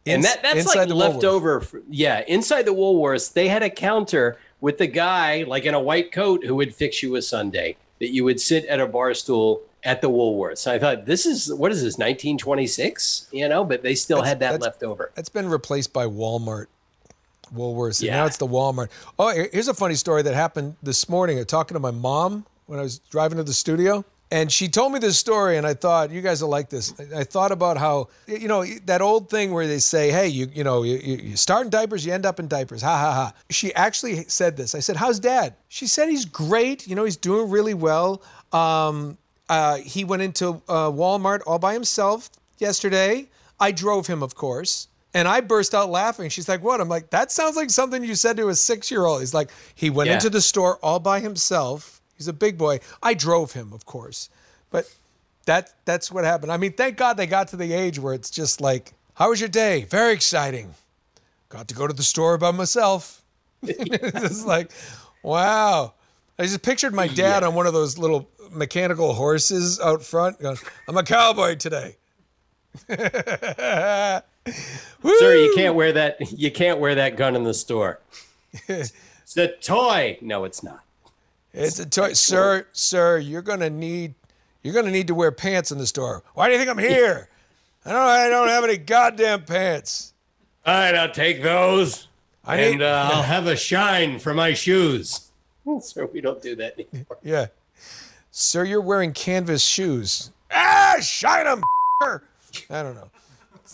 [0.06, 1.64] and that, that's like leftover.
[1.88, 6.12] Yeah, inside the Woolworths, they had a counter with the guy, like in a white
[6.12, 9.62] coat, who would fix you a sundae that you would sit at a bar stool
[9.84, 10.66] at the Woolworths.
[10.66, 13.28] I thought, this is, what is this, 1926?
[13.32, 15.12] You know, but they still That's- had that left over.
[15.14, 16.66] That's been replaced by Walmart,
[17.54, 18.00] Woolworths.
[18.00, 18.16] And Yeah.
[18.18, 18.88] now it's the Walmart.
[19.18, 21.38] Oh, here's a funny story that happened this morning.
[21.38, 24.04] I'm talking to my mom when I was driving to the studio.
[24.32, 26.94] And she told me this story, and I thought you guys will like this.
[27.00, 30.48] I I thought about how you know that old thing where they say, "Hey, you
[30.54, 33.12] you know you, you you start in diapers, you end up in diapers." Ha ha
[33.12, 33.32] ha.
[33.50, 34.76] She actually said this.
[34.76, 36.86] I said, "How's Dad?" She said, "He's great.
[36.86, 38.22] You know, he's doing really well.
[38.52, 43.26] Um, uh, he went into uh, Walmart all by himself yesterday.
[43.58, 46.28] I drove him, of course." And I burst out laughing.
[46.30, 49.34] She's like, "What?" I'm like, "That sounds like something you said to a six-year-old." He's
[49.34, 50.14] like, "He went Yeah.
[50.14, 52.00] into the store all by himself.
[52.16, 52.80] He's a big boy.
[53.02, 54.28] I drove him, of course,
[54.70, 54.86] but
[55.46, 56.52] that that's what happened.
[56.52, 59.40] I mean, thank God they got to the age where it's just like, "How was
[59.40, 60.74] your day?" Very exciting.
[61.48, 63.22] Got to go to the store by myself.
[63.62, 64.70] it's like,
[65.24, 65.94] wow.
[66.38, 70.38] I just pictured my dad on one of those little mechanical horses out front.
[70.40, 70.56] Going,
[70.88, 71.96] I'm a cowboy today.
[74.46, 76.32] Sir, you can't wear that.
[76.32, 78.00] You can't wear that gun in the store.
[78.68, 78.92] it's
[79.36, 80.18] a toy.
[80.20, 80.82] No, it's not.
[81.52, 82.66] It's a toy, sir.
[82.72, 84.14] Sir, you're gonna need
[84.62, 86.22] you're gonna need to wear pants in the store.
[86.34, 87.28] Why do you think I'm here?
[87.84, 88.00] I don't.
[88.00, 90.12] I don't have any goddamn pants.
[90.66, 92.08] All right, I'll take those.
[92.44, 95.30] I and need- uh, I'll have a shine for my shoes.
[95.80, 97.18] Sir, we don't do that anymore.
[97.22, 97.46] Yeah,
[98.30, 100.30] sir, you're wearing canvas shoes.
[100.50, 101.62] Ah, shine them.
[102.02, 103.08] I don't know.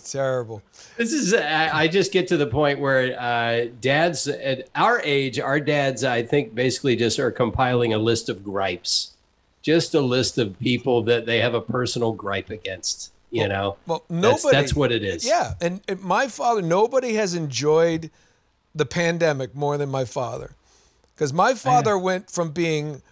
[0.06, 0.62] Terrible.
[0.96, 5.40] This is, I I just get to the point where uh, dads at our age,
[5.40, 9.14] our dads, I think, basically just are compiling a list of gripes,
[9.62, 13.12] just a list of people that they have a personal gripe against.
[13.32, 14.50] You know, Well, nobody.
[14.52, 15.26] That's, what it is.
[15.26, 16.62] Yeah, and, and my father.
[16.62, 18.10] Nobody has enjoyed
[18.74, 20.52] the pandemic more than my father,
[21.14, 23.02] because my father went from being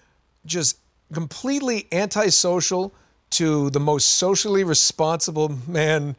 [0.46, 0.78] just
[1.12, 2.94] completely antisocial
[3.30, 6.14] to the most socially responsible man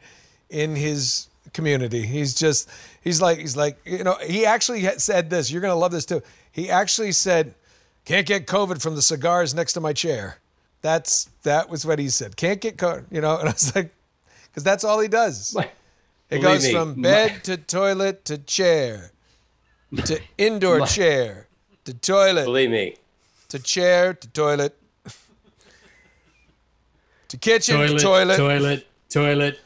[0.50, 2.02] in his community.
[2.06, 2.68] He's just
[3.02, 5.50] he's like he's like you know he actually said this.
[5.50, 6.22] You're gonna love this too.
[6.52, 7.54] He actually said,
[8.04, 10.38] "Can't get COVID from the cigars next to my chair."
[10.82, 12.36] That's that was what he said.
[12.36, 13.36] Can't get COVID, you know.
[13.40, 13.92] And I was like,
[14.48, 15.56] because that's all he does.
[16.28, 19.12] It Believe goes me, from my- bed to toilet to chair
[20.06, 21.46] to indoor My- chair
[21.84, 22.46] to toilet.
[22.46, 22.96] Believe me.
[23.50, 24.76] To chair to toilet
[27.28, 28.36] to kitchen Toilet, to toilet.
[28.36, 29.60] toilet, toilet.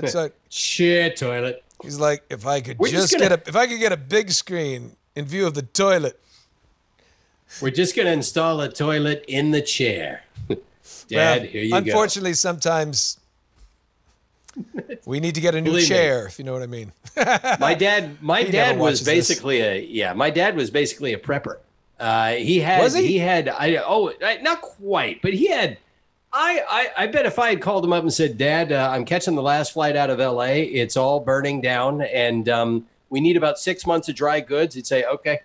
[0.00, 1.62] That's like shit toilet.
[1.82, 3.92] He's like, if I could We're just, just gonna- get a if I could get
[3.92, 6.18] a big screen in view of the toilet.
[7.62, 10.24] We're just going to install a toilet in the chair.
[10.48, 10.58] Dad,
[11.10, 11.76] Well, here you go.
[11.76, 13.20] unfortunately, sometimes
[15.04, 15.94] we need to get a new Believe me.
[15.94, 16.92] chair, if you know what I mean.
[17.60, 19.14] my dad my He dad was watches this.
[19.14, 21.58] basically a yeah my dad was basically a prepper
[22.00, 23.18] uh he had Was he?
[23.18, 25.78] had i oh I- not quite but he had
[26.34, 29.04] I, I i bet if i had called him up and said dad uh, i'm
[29.04, 33.36] catching the last flight out of la it's all burning down and um we need
[33.36, 35.40] about six months of dry goods he'd say okay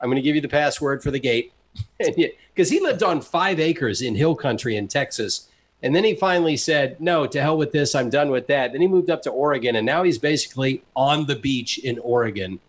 [0.00, 1.52] i'm going to give you the password for the gate
[1.98, 5.48] because he lived on five acres in hill country in texas
[5.82, 7.94] and then he finally said, No, to hell with this.
[7.94, 8.72] I'm done with that.
[8.72, 12.60] Then he moved up to Oregon, and now he's basically on the beach in Oregon.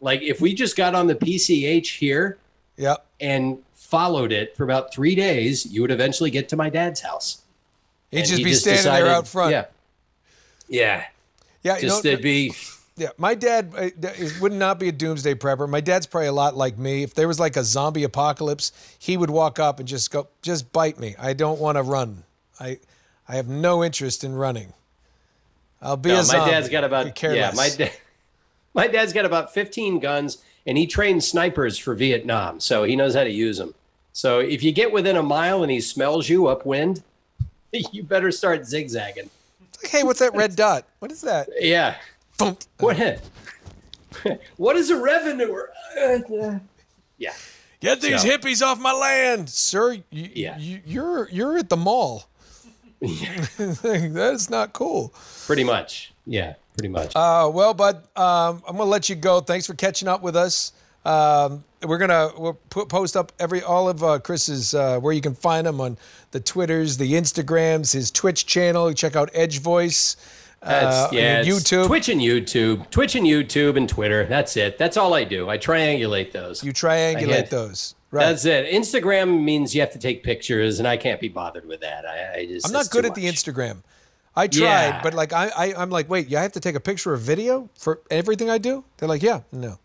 [0.00, 2.38] Like, if we just got on the PCH here
[2.76, 3.06] yep.
[3.20, 3.58] and
[3.92, 7.42] followed it for about three days, you would eventually get to my dad's house.
[8.10, 9.52] He'd And just he be standing there out front.
[9.52, 9.66] Yeah.
[10.66, 11.04] Yeah.
[11.62, 12.54] Yeah, you Just know, to be.
[12.96, 13.90] Yeah, my dad uh,
[14.40, 15.68] would not be a doomsday prepper.
[15.68, 17.02] My dad's probably a lot like me.
[17.02, 20.72] If there was like a zombie apocalypse, he would walk up and just go, "Just
[20.72, 21.14] bite me.
[21.18, 22.24] I don't want to run.
[22.58, 22.78] I,
[23.28, 24.72] I have no interest in running.
[25.82, 27.50] I'll be No, a my dad's got about yeah.
[27.54, 27.56] less.
[27.56, 27.92] My dad,
[28.72, 33.14] my dad's got about 15 guns, and he trained snipers for Vietnam, so he knows
[33.14, 33.74] how to use them.
[34.12, 37.02] So if you get within a mile and he smells you upwind,
[37.72, 39.30] you better start zigzagging.
[39.68, 40.84] It's like, hey, what's that red dot?
[40.98, 41.48] What is that?
[41.60, 41.96] Yeah.
[42.38, 42.66] What?
[44.56, 45.62] what is a revenue?
[47.18, 47.32] Yeah.
[47.80, 49.92] Get these So- hippies off my land, sir.
[49.94, 50.02] You,
[50.34, 50.58] Yeah.
[50.58, 52.24] you, you're you're at the mall.
[53.00, 55.12] that is not cool.
[55.46, 56.12] Pretty much.
[56.26, 56.54] Yeah.
[56.76, 57.14] Pretty much.
[57.16, 59.40] Uh, well, bud, um, I'm gonna let you go.
[59.40, 60.72] Thanks for catching up with us.
[61.04, 65.20] Um, we're gonna we'll put, post up every all of uh, Chris's uh, where you
[65.20, 65.98] can find him on
[66.30, 68.92] the Twitters, the Instagrams, his Twitch channel.
[68.92, 70.16] Check out Edge Voice.
[70.62, 71.86] That's, uh, yeah, and YouTube.
[71.88, 74.24] Twitch and YouTube, Twitch and YouTube and Twitter.
[74.26, 74.78] That's it.
[74.78, 75.50] That's all I do.
[75.50, 76.62] I triangulate those.
[76.62, 77.96] You triangulate those.
[78.12, 78.26] Right.
[78.26, 78.72] That's it.
[78.72, 82.06] Instagram means you have to take pictures, and I can't be bothered with that.
[82.06, 83.24] I, I just I'm not good at the.
[83.24, 83.82] Instagram.
[84.36, 85.00] I tried, Yeah.
[85.02, 87.68] but like I, I I'm like, wait, you have to take a picture of video
[87.76, 88.84] for everything I do.
[88.98, 89.78] They're like, yeah, no.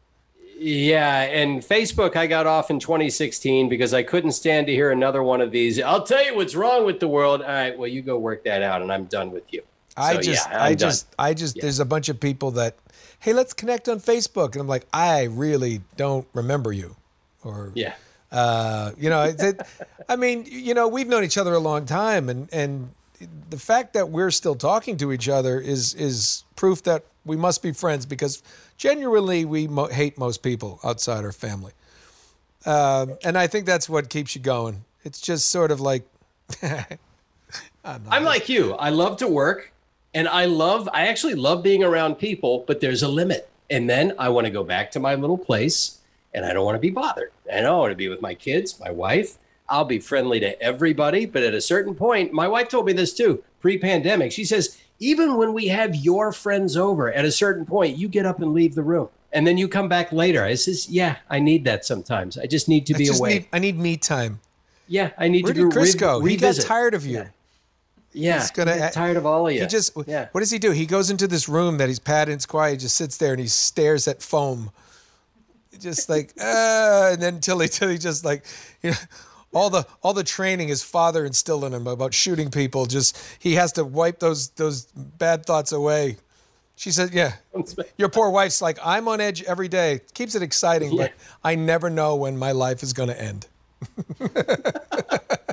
[0.60, 5.22] Yeah, and Facebook I got off in 2016 because I couldn't stand to hear another
[5.24, 5.80] one of these.
[5.82, 7.42] I'll tell you what's wrong with the world.
[7.42, 9.62] All right, well you go work that out, and I'm done with you.
[9.96, 10.78] I So, just, yeah, I done.
[10.90, 11.62] just, I just, Yeah.
[11.64, 12.76] there's a bunch of people that,
[13.20, 16.96] hey, let's connect on Facebook, and I'm like, I really don't remember you,
[17.44, 17.94] or Yeah.
[18.32, 19.62] Uh, you know, it, it,
[20.10, 22.90] I mean, you know, we've known each other a long time, and and
[23.50, 27.64] the fact that we're still talking to each other is is proof that we must
[27.64, 28.44] be friends because
[28.78, 31.74] genuinely we mo- hate most people outside our family.
[32.66, 34.86] Um, and I think that's what keeps you going.
[35.04, 36.04] It's just sort of like
[37.84, 38.74] I'm like you.
[38.74, 39.72] I love to work
[40.14, 43.50] and I love, I actually love being around people, but there's a limit.
[43.70, 46.00] And then I want to go back to my little place
[46.34, 47.32] and I don't want to be bothered.
[47.52, 49.38] I don't want to be with my kids, my wife.
[49.70, 51.26] I'll be friendly to everybody.
[51.26, 54.32] But at a certain point, my wife told me this too pre pandemic.
[54.32, 58.26] She says, even when we have your friends over, at a certain point, you get
[58.26, 59.10] up and leave the room.
[59.34, 60.44] And then you come back later.
[60.44, 62.38] I says, yeah, I need that sometimes.
[62.38, 63.30] I just need to I be away.
[63.34, 64.40] need I need me time.
[64.88, 66.22] yeah, I need Where to did be Chris re- go?
[66.22, 67.26] He got tired of you.
[68.14, 69.62] Yeah, He's gonna get tired of all of you.
[69.62, 70.30] He just yeah.
[70.32, 70.72] what does he do?
[70.72, 72.72] He goes into this room that he's padded and it's quiet.
[72.72, 74.72] He just sits there and he stares at foam,
[75.78, 78.44] just like uh, and then until he until he just like
[78.82, 78.98] you know.
[79.54, 83.56] All the all the training his father instilled in him about shooting people, just he
[83.56, 86.18] has to wipe those those bad thoughts away.
[86.76, 87.34] She said, "Yeah,
[87.98, 90.02] your poor wife's like I'm on edge every day.
[90.14, 93.48] Keeps it exciting, but I never know when my life is going to end."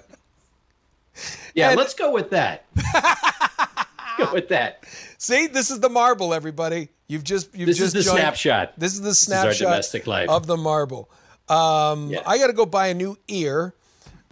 [1.54, 2.64] Yeah, And- let's go with that.
[4.18, 4.82] go with that.
[5.18, 6.88] See, this is the marble, everybody.
[7.06, 8.72] You've just you've This just is the joined- snapshot.
[8.76, 10.28] This is the This is our snapshot domestic life.
[10.28, 11.08] of the marble.
[11.48, 13.72] Um, I got to go buy a new ear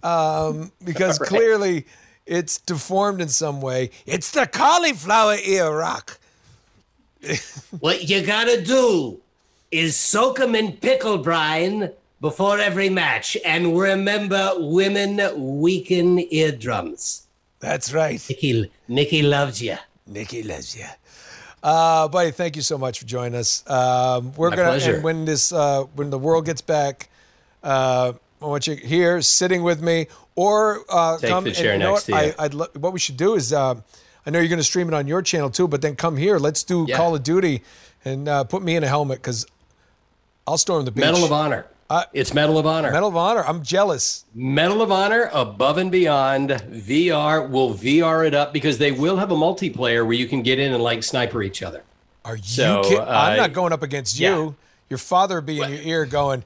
[0.03, 1.29] um, because All right.
[1.29, 1.85] clearly
[2.25, 3.89] it's deformed in some way.
[4.05, 6.19] It's the cauliflower ear rock.
[7.79, 9.19] What you gotta do
[9.71, 11.89] is soak 'em in pickle brine
[12.21, 13.37] before every match.
[13.45, 15.19] And remember, women
[15.61, 17.27] weaken eardrums.
[17.59, 18.21] That's right.
[18.29, 19.77] Nikki, Nikki loves you.
[20.05, 20.85] Nikki loves you.
[21.63, 23.63] Uh, buddy, thank you so much for joining us.
[23.69, 24.95] Um, we're My gonna pleasure.
[24.95, 27.09] and when this uh, when the world gets back,
[27.63, 28.13] uh,
[28.43, 31.79] I want you here sitting with me, or uh, Take come the and chair you
[31.79, 32.19] know next what?
[32.19, 32.33] to you.
[32.37, 33.75] I, I'd lo- what we should do is, uh,
[34.25, 36.37] I know you're going to stream it on your channel too, but then come here.
[36.37, 36.97] Let's do Yeah.
[36.97, 37.61] Call of Duty
[38.03, 39.45] and uh, put me in a helmet because
[40.45, 41.03] I'll storm the beach.
[41.05, 41.67] Medal of Honor.
[41.89, 42.91] Uh, it's Medal of Honor.
[42.91, 43.43] Medal of Honor.
[43.45, 44.25] I'm jealous.
[44.33, 49.31] Medal of Honor above and beyond VR will VR it up because they will have
[49.31, 51.83] a multiplayer where you can get in and like sniper each other.
[52.25, 52.99] Are you So, kidding?
[52.99, 54.55] I'm uh, not going up against you.
[54.89, 56.43] Your father would be in your ear going,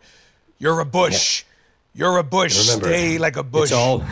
[0.60, 1.44] "You're a bush.
[1.98, 2.58] You're a bush.
[2.68, 4.04] Remember, Stay like a bush." It's all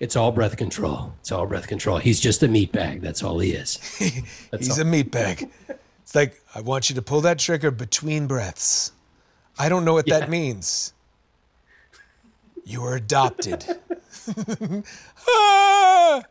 [0.00, 1.12] it's all breath control.
[1.20, 1.98] It's all breath control.
[1.98, 3.00] He's just a meat bag.
[3.02, 3.78] That's all he is.
[4.50, 4.82] That's He's all.
[4.82, 5.48] a meat bag.
[6.02, 8.92] It's like I want you to pull that trigger between breaths.
[9.58, 10.18] I don't know what Yeah.
[10.20, 10.92] that means.
[12.64, 13.64] You were adopted.
[15.28, 16.22] Ah!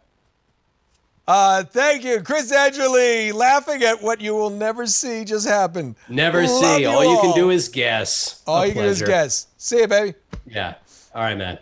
[1.27, 5.95] uh, thank you, Chris Edgerly, laughing at what you will never see just happen.
[6.09, 6.81] Never Love see.
[6.81, 8.41] you All you can do is guess.
[8.47, 9.47] all A you can do is guess.
[9.57, 10.15] See you, baby.
[10.45, 10.75] Yeah.
[11.15, 11.59] All right, man.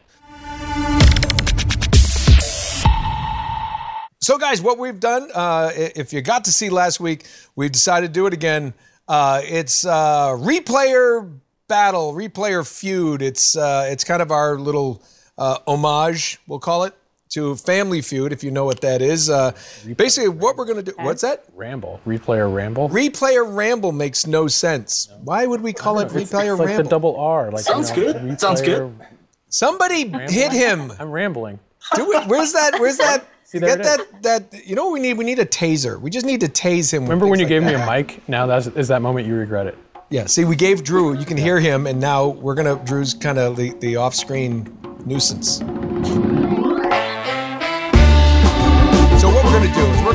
[4.24, 7.26] So, guys, what we've done, uh, if you got to see last week,
[7.56, 8.74] we've decided to do it again.
[9.08, 13.22] Uh, it's uh, replayer battle, replayer feud.
[13.22, 15.04] It's uh, it's kind of our little
[15.38, 16.94] uh, homage, we'll call it,
[17.32, 19.30] to Family Feud, if you know what that is.
[19.30, 19.52] Uh,
[19.98, 20.94] basically, what we're going to do.
[21.00, 21.46] What's that?
[21.56, 22.00] Ramble.
[22.06, 22.90] Replayer Ramble.
[22.90, 25.10] Replayer Ramble makes no sense.
[25.24, 27.52] Why would we call it It's, it's Replayer like the double R.
[27.52, 28.40] Like, Sounds you know, good.
[28.40, 28.82] Sounds good.
[28.82, 29.08] replayer
[29.52, 30.94] Somebody hit him.
[30.98, 31.60] I'm rambling.
[31.96, 32.28] Do it.
[32.28, 32.80] Where's that?
[32.80, 33.28] Where's that?
[33.44, 34.22] See, Get that?
[34.22, 35.18] That you know what we need?
[35.18, 36.00] We need a taser.
[36.00, 37.04] We just need to tase him.
[37.04, 38.26] Remember when you like gave me a mic?
[38.30, 39.78] Now that's is that moment you regret it.
[40.10, 40.26] Yeah.
[40.26, 41.18] See, we gave Drew.
[41.18, 42.82] You can hear him, and now we're gonna.
[42.86, 45.60] Drew's kind of the, the off-screen nuisance.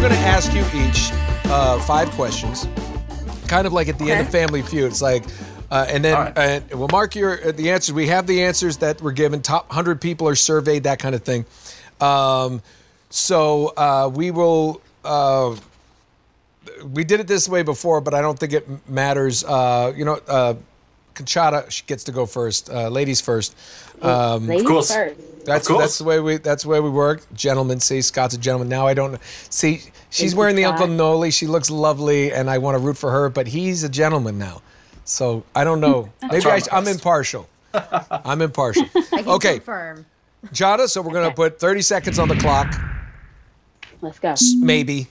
[0.08, 1.10] Gonna we're gonna ask you each
[1.50, 2.68] uh, five questions,
[3.48, 4.84] kind of like at the end of Family Feud.
[4.90, 5.24] It's like.
[5.68, 7.92] Uh, and then uh, we'll mark your uh, the answers.
[7.92, 9.42] We have the answers that were given.
[9.42, 11.44] Top hundred people are surveyed, that kind of thing.
[12.00, 12.62] Um,
[13.10, 14.80] so uh, we will.
[15.04, 15.56] Uh,
[16.84, 19.42] we did it this way before, but I don't think it matters.
[19.42, 20.54] Uh, you know, uh,
[21.16, 22.70] Conchata she gets to go first.
[22.70, 23.56] Uh, ladies first.
[24.02, 24.94] Um, Ladies course.
[24.94, 25.20] first.
[25.46, 25.82] That's Of course.
[25.84, 27.22] that's the way we that's the way we work.
[27.34, 28.68] Gentlemen, see Scott's a gentleman.
[28.68, 29.18] Now I don't
[29.50, 29.82] see.
[30.10, 30.96] She's you, wearing the Uncle Scott.
[30.96, 31.30] Noli.
[31.30, 33.28] She looks lovely, and I want to root for her.
[33.28, 34.60] But he's a gentleman now,
[35.04, 36.10] so I don't know.
[36.30, 37.48] Maybe I, I'm impartial.
[37.74, 38.86] I'm impartial.
[38.94, 40.06] I can Okay, confirm.
[40.48, 40.88] Jada.
[40.88, 42.74] So we're gonna put 30 seconds on the clock.
[44.00, 44.34] Let's go.
[44.58, 45.08] Maybe.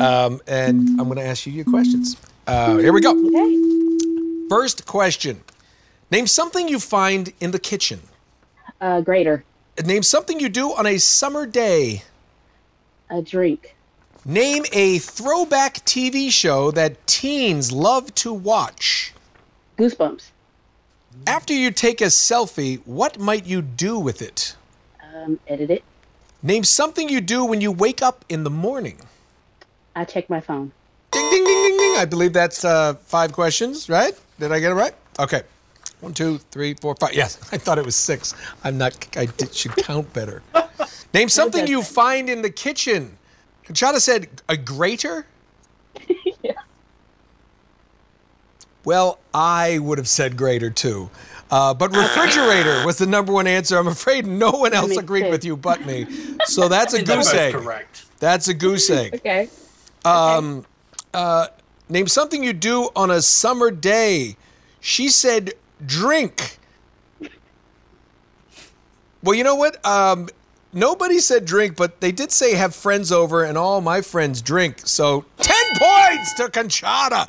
[0.00, 2.16] Um, and I'm going to ask you your questions.
[2.48, 3.12] Uh, here we go.
[3.12, 3.81] Okay.
[4.52, 5.44] First question
[6.10, 8.00] Name something you find in the kitchen.
[8.82, 9.44] Uh, grater.
[9.82, 12.02] Name something you do on a summer day.
[13.08, 13.74] A drink.
[14.26, 19.14] Name a throwback TV show that teens love to watch.
[19.78, 20.32] Goosebumps.
[21.26, 24.54] After you take a selfie, what might you do with it?
[25.14, 25.82] Um, edit it.
[26.42, 28.98] Name something you do when you wake up in the morning.
[29.96, 30.72] I check my phone.
[31.10, 31.96] Ding, ding, ding, ding, ding.
[31.96, 34.14] I believe that's uh, five questions, right?
[34.42, 34.92] Did I get it right?
[35.20, 35.42] Okay.
[36.00, 37.14] One, two, three, four, five.
[37.14, 38.34] Yes, I thought it was six.
[38.64, 40.42] I'm not, I did, should count better.
[41.14, 43.18] Name something you find in the kitchen.
[43.64, 45.26] Conchata said a grater?
[46.42, 46.54] Yeah.
[48.84, 51.08] Well, I would have said grater too.
[51.52, 53.78] Uh, but refrigerator was the number one answer.
[53.78, 56.06] I'm afraid no one else agreed with you but me.
[56.46, 57.54] So that's a goose both egg.
[57.54, 58.06] correct.
[58.18, 59.14] That's a goose egg.
[59.14, 59.48] Okay.
[60.04, 60.64] Um,
[61.14, 61.46] uh,
[61.88, 64.36] name something you do on a summer day.
[64.80, 65.54] She said
[65.84, 66.58] drink.
[69.22, 69.84] Well, you know what?
[69.86, 70.28] Um,
[70.72, 74.80] nobody said drink, but they did say have friends over, and all my friends drink.
[74.84, 77.28] So 10 points to Conchata.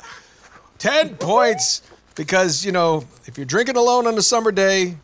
[0.78, 1.82] 10 points
[2.14, 4.96] because, you know, if you're drinking alone on a summer day,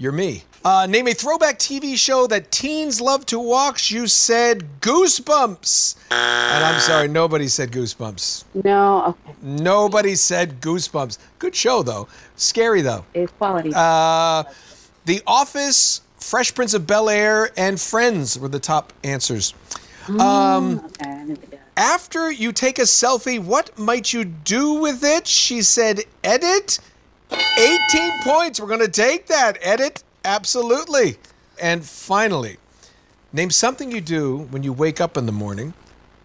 [0.00, 0.42] you're me.
[0.64, 3.90] Uh, name a throwback TV show that teens love to watch.
[3.90, 5.96] You said Goosebumps.
[6.10, 8.44] And I'm sorry, nobody said Goosebumps.
[8.64, 9.34] No, okay.
[9.42, 11.18] Nobody said Goosebumps.
[11.38, 12.08] Good show, though.
[12.36, 13.04] Scary, though.
[13.12, 13.72] It's quality.
[13.74, 14.44] Uh,
[15.04, 19.52] the Office, Fresh Prince of Bel Air, and Friends were the top answers.
[20.08, 21.60] Um, okay, I never did.
[21.76, 25.26] after you take a selfie, what might you do with it?
[25.26, 26.78] She said, edit.
[27.32, 28.60] 18 points.
[28.60, 29.58] We're going to take that.
[29.60, 30.02] Edit.
[30.24, 31.16] Absolutely.
[31.60, 32.56] And finally,
[33.32, 35.74] name something you do when you wake up in the morning.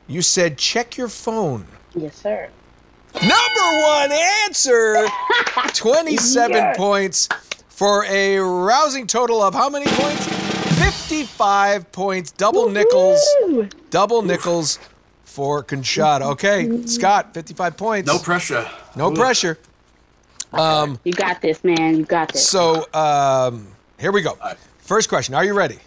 [0.07, 1.65] You said, check your phone.
[1.93, 2.49] Yes, sir.
[3.15, 4.11] Number one
[4.45, 5.07] answer
[5.73, 6.73] 27 Yeah.
[6.75, 7.29] points
[7.69, 10.25] for a rousing total of how many points?
[10.79, 12.31] 55 points.
[12.31, 13.19] Double nickels.
[13.89, 14.79] Double nickels
[15.23, 16.21] for Conchata.
[16.33, 16.85] Okay, mm-hmm.
[16.87, 18.07] Scott, 55 points.
[18.07, 18.69] No pressure.
[18.95, 19.57] No pressure.
[20.59, 21.97] Um, You got this, man.
[21.97, 22.47] You got this.
[22.47, 23.67] so um,
[23.99, 24.37] here we go.
[24.43, 24.57] right.
[24.79, 25.33] First question.
[25.35, 25.77] Are you ready?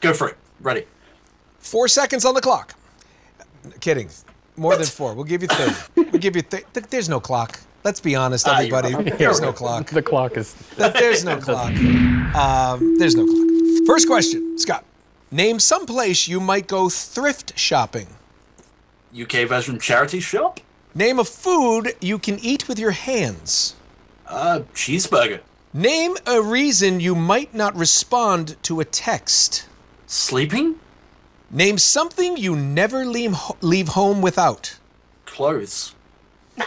[0.00, 0.36] Go for it.
[0.60, 0.84] Ready.
[1.58, 2.74] Four seconds on the clock.
[3.80, 4.10] Kidding.
[4.56, 5.14] More than four.
[5.14, 5.74] We'll give you 30.
[6.10, 7.58] We'll give you th- th- There's no clock.
[7.84, 8.94] Let's be honest, Ah, everybody.
[8.94, 9.16] right.
[9.18, 9.88] There's no clock.
[9.90, 10.54] The clock is.
[10.76, 11.70] There's no clock.
[12.34, 13.86] Um, there's no clock.
[13.86, 14.84] First question, Scott.
[15.30, 18.08] Name some place you might go thrift shopping.
[19.18, 20.60] UK version charity shop.
[20.94, 23.75] Name a food you can eat with your hands.
[24.26, 25.40] Uh, cheeseburger.
[25.72, 29.66] Name a reason you might not respond to a text.
[30.06, 30.76] Sleeping.
[31.50, 34.78] Name something you never leave, leave home without.
[35.24, 35.94] Clothes.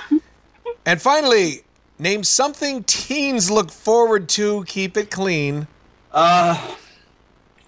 [0.85, 1.61] And finally,
[1.99, 4.63] name something teens look forward to.
[4.63, 5.67] Keep it clean.
[6.11, 6.75] Uh,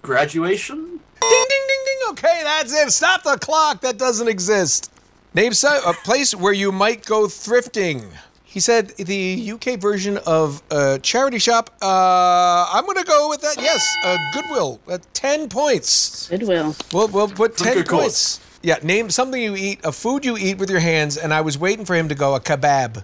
[0.00, 0.76] graduation.
[0.78, 1.98] Ding, ding, ding, ding.
[2.10, 2.90] Okay, that's it.
[2.90, 3.80] Stop the clock.
[3.82, 4.90] That doesn't exist.
[5.34, 8.10] Name so- a place where you might go thrifting.
[8.52, 11.70] He said the UK version of a charity shop.
[11.80, 13.56] Uh, I'm going to go with that.
[13.56, 14.78] Yes, uh, Goodwill.
[14.86, 16.28] Uh, 10 points.
[16.28, 16.76] Goodwill.
[16.92, 18.00] We'll, we'll put 10 good cause.
[18.00, 18.40] points.
[18.62, 21.56] Yeah, name something you eat, a food you eat with your hands, and I was
[21.56, 23.02] waiting for him to go a kebab.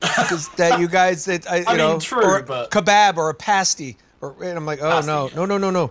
[0.00, 3.16] Because that you guys, that I, you I mean, know, true, or a but- kebab
[3.16, 5.36] or a pasty, or and I'm like, oh Pasty, no, yeah.
[5.36, 5.90] no, no, no, no.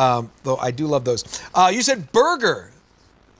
[0.00, 1.24] Um, though I do love those.
[1.52, 2.70] Uh, you said burger.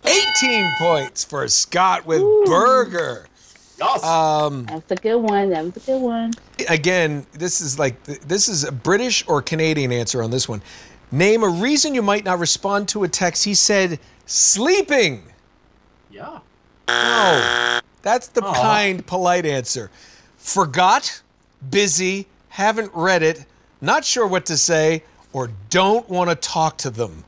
[0.05, 3.28] 18 points for Scott with burger.
[3.79, 4.05] Yes.
[4.05, 5.51] Um, That was a good one.
[5.51, 6.33] That was a good one.
[6.69, 10.63] again, this is like this is a British or Canadian answer on this one.
[11.13, 13.45] Name a reason you might not respond to a text.
[13.45, 15.23] He said sleeping.
[16.11, 16.41] yeah.
[16.89, 19.91] No, that's the kind, polite answer.
[20.39, 21.21] Forgot,
[21.71, 23.45] busy, haven't read it,
[23.83, 25.03] not sure what to say,
[25.33, 27.25] or don't want to talk to them.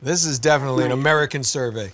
[0.00, 1.92] This is definitely an American survey.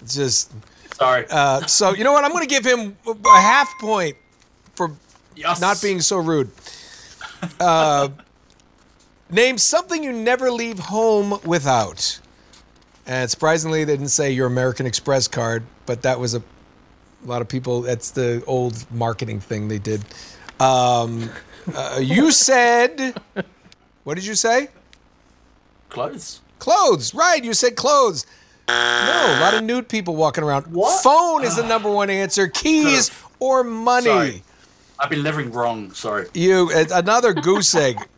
[0.00, 0.52] It's just
[0.94, 1.26] Sorry.
[1.30, 1.94] uh, so.
[1.94, 2.24] You know what?
[2.24, 4.16] I'm going to give him a half point
[4.74, 4.90] for
[5.36, 5.60] yes.
[5.60, 6.50] not being so rude.
[7.60, 8.08] Uh,
[9.30, 12.20] name something you never leave home without.
[13.06, 17.42] And surprisingly, they didn't say your American Express card, but that was a, a lot
[17.42, 17.82] of people.
[17.82, 20.02] That's the old marketing thing they did.
[20.58, 21.28] Um,
[21.74, 23.14] uh, you said,
[24.04, 24.68] what did you say?
[25.94, 26.40] clothes.
[26.58, 27.42] Clothes, right?
[27.42, 28.26] You said clothes.
[28.68, 30.66] No, a lot of nude people walking around.
[30.68, 31.02] What?
[31.02, 32.48] Phone is the number one answer.
[32.48, 34.06] Keys or money.
[34.06, 34.42] Sorry.
[34.98, 35.92] I've been living wrong.
[35.92, 36.28] Sorry.
[36.34, 37.98] You another goose egg.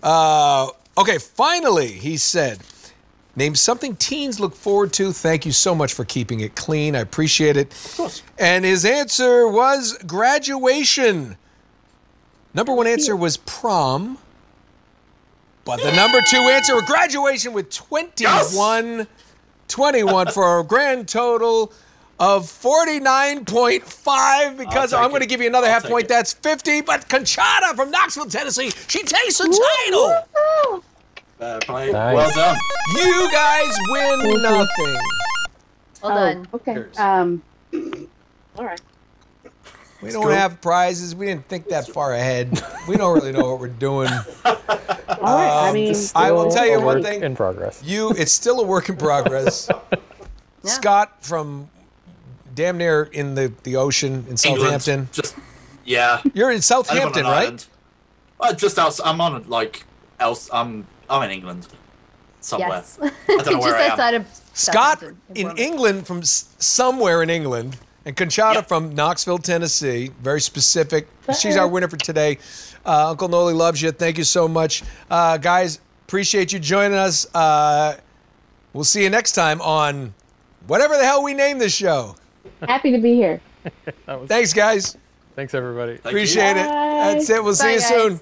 [0.00, 2.60] Uh, okay, finally, he said,
[3.34, 5.12] name something teens look forward to.
[5.12, 6.94] Thank you so much for keeping it clean.
[6.94, 7.72] I appreciate it.
[7.72, 8.22] Of course.
[8.38, 11.36] And his answer was graduation.
[12.54, 14.18] Number one answer was prom.
[15.68, 19.06] But the number two answer was graduation with 21,
[19.68, 21.74] 21 for a grand total
[22.18, 26.08] of 49.5 because I'm going to give you another half point.
[26.08, 26.80] That's 50.
[26.80, 30.24] But Conchata from Knoxville, Tennessee, she takes the title.
[31.38, 31.92] Fair play.
[31.92, 32.16] Nice.
[32.16, 32.56] Well done.
[32.96, 34.96] You guys win nothing.
[36.02, 36.48] Well done.
[36.54, 36.82] Okay.
[36.96, 37.42] Um.
[38.56, 38.80] All right.
[40.00, 41.14] We don't have prizes.
[41.14, 42.62] We didn't think that far ahead.
[42.86, 44.08] We don't really know what we're doing.
[44.44, 45.18] All right.
[45.18, 47.22] I Um, mean, I will tell you one thing.
[47.22, 47.82] in progress.
[47.84, 49.68] You, it's still a work in progress.
[50.64, 51.68] Scott from
[52.54, 54.92] damn near in the, the ocean in Southampton.
[55.00, 55.34] England, Just
[55.84, 56.20] yeah.
[56.34, 57.66] You're in I live on Southampton, right?
[58.40, 59.00] Uh, just else.
[59.04, 59.84] I'm on like
[60.20, 60.48] else.
[60.52, 61.66] I'm I'm in England
[62.40, 62.68] somewhere.
[62.68, 62.98] Yes.
[63.00, 64.20] I don't know where Just I am.
[64.22, 65.02] of Scott
[65.34, 67.76] in England from somewhere in England,
[68.08, 70.10] and Conchata from Knoxville, Tennessee.
[70.22, 71.08] Very specific.
[71.38, 72.38] She's our winner for today.
[72.84, 73.92] Uh, Uncle Noli loves you.
[73.92, 75.78] Thank you so much, uh, guys.
[76.06, 77.26] Appreciate you joining us.
[77.34, 77.98] Uh,
[78.72, 80.14] we'll see you next time on
[80.66, 82.16] whatever the hell we name this show.
[82.62, 83.42] Happy to be here.
[84.26, 84.96] Thanks, guys.
[85.36, 85.96] Thanks, everybody.
[85.96, 86.66] Appreciate it.
[86.66, 87.44] That's it.
[87.44, 87.88] We'll see you guys.
[87.88, 88.20] soon.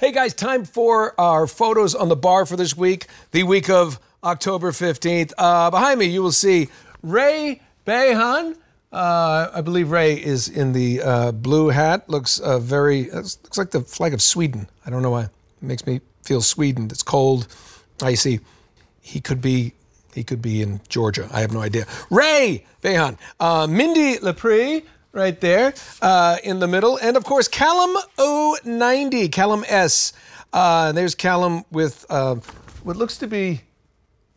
[0.00, 3.98] Hey guys, time for our photos on the bar for this week, the week of
[4.24, 5.32] October 15th.
[5.38, 6.68] Uh, behind me, you will see
[7.02, 8.56] Ray Behan.
[8.90, 12.08] Uh, I believe Ray is in the uh, blue hat.
[12.08, 14.68] Looks uh, very, uh, looks like the flag of Sweden.
[14.86, 15.24] I don't know why.
[15.24, 15.30] It
[15.62, 16.86] makes me feel Sweden.
[16.90, 17.48] It's cold,
[18.02, 18.40] icy.
[19.00, 19.74] He could be,
[20.14, 21.28] he could be in Georgia.
[21.32, 21.86] I have no idea.
[22.10, 23.18] Ray Behan.
[23.38, 25.74] Uh, Mindy Lepre right there
[26.42, 26.98] in the middle.
[26.98, 27.96] And of course, Callum
[28.64, 30.12] 090, Callum S.
[30.52, 33.62] There's Callum with what looks to be,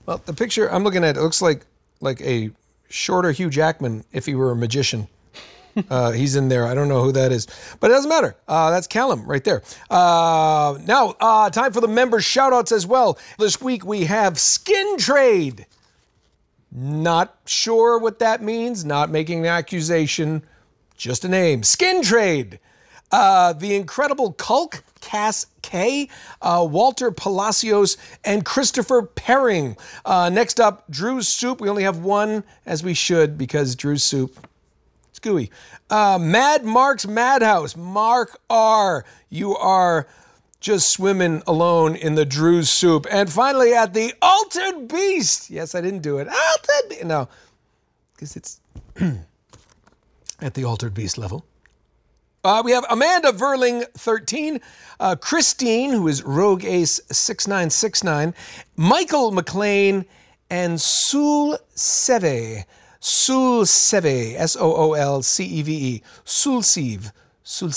[0.06, 1.66] well, the picture I'm looking at, it looks like
[2.00, 2.52] like a
[2.90, 5.08] shorter Hugh Jackman if he were a magician.
[5.90, 6.68] Uh, he's in there.
[6.68, 7.48] I don't know who that is,
[7.80, 8.36] but it doesn't matter.
[8.46, 9.62] Uh, that's Callum right there.
[9.90, 13.18] Uh, now, uh, time for the member shout outs as well.
[13.40, 15.66] This week we have Skin Trade.
[16.74, 20.44] Not sure what that means, not making an accusation,
[20.98, 21.64] just a name.
[21.64, 22.60] Skin Trade.
[23.12, 26.10] Uh, the incredible Culk, Cass K,
[26.42, 29.76] uh, Walter Palacios, and Christopher Perring.
[30.06, 31.60] Uh, next up, Drew's Soup.
[31.60, 34.48] We only have one, as we should, because Drew's Soup
[35.12, 35.52] it's gooey.
[35.90, 37.76] Uh, Mad Mark's Madhouse.
[37.76, 39.04] Mark R.
[39.30, 40.08] You are
[40.62, 43.06] just swimming alone in the Drew's soup.
[43.12, 45.50] And finally, at the Altered Beast.
[45.50, 46.30] Yes, I didn't do it.
[46.30, 47.04] Altered Beast.
[47.04, 47.28] No,
[48.14, 48.62] because it's
[50.40, 51.46] at the Altered Beast level.
[52.44, 54.60] Uh, we have Amanda Verling, 13,
[55.00, 58.34] uh, Christine, who is Rogue Ace 6969,
[58.76, 60.06] Michael McLean,
[60.50, 62.66] and Sul Seve.
[63.00, 66.04] Sul Seve, S O O L C E V E.
[66.24, 67.12] Soul Seve.
[67.44, 67.72] Soul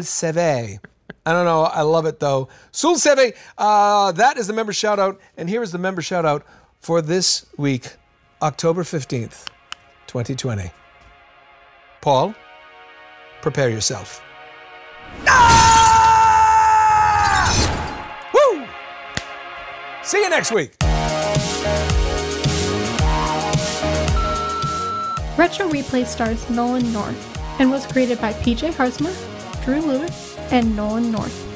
[0.00, 0.78] Seve.
[1.26, 1.62] I don't know.
[1.62, 2.48] I love it though.
[2.70, 5.18] Sul Seve, uh, that is the member shout out.
[5.36, 6.44] And here is the member shout out
[6.80, 7.96] for this week,
[8.42, 9.46] October 15th,
[10.06, 10.70] 2020.
[12.00, 12.34] Paul,
[13.42, 14.22] prepare yourself.
[15.26, 15.50] Ah!
[18.34, 18.66] Woo!
[20.02, 20.72] See you next week.
[25.36, 29.14] Retro Replay stars Nolan North and was created by PJ Haarsma,
[29.64, 31.46] Drew Lewis, and Nolan North.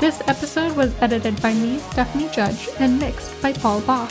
[0.00, 4.08] This episode was edited by me, Stephanie Judge, and mixed by Paul Baugh.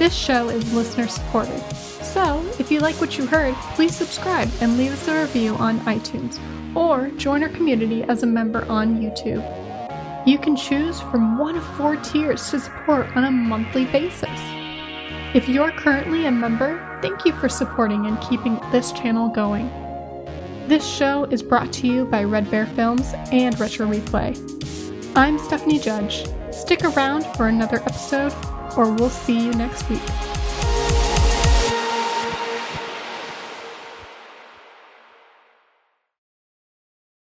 [0.00, 4.78] This show is listener supported, so if you like what you heard, please subscribe and
[4.78, 6.40] leave us a review on iTunes,
[6.74, 9.44] or join our community as a member on YouTube.
[10.26, 14.40] You can choose from one of four tiers to support on a monthly basis.
[15.34, 19.68] If you're currently a member, thank you for supporting and keeping this channel going.
[20.66, 24.34] This show is brought to you by Red Bear Films and Retro Replay.
[25.14, 26.26] I'm Stephanie Judge.
[26.52, 28.32] Stick around for another episode,
[28.76, 30.02] or we'll see you next week.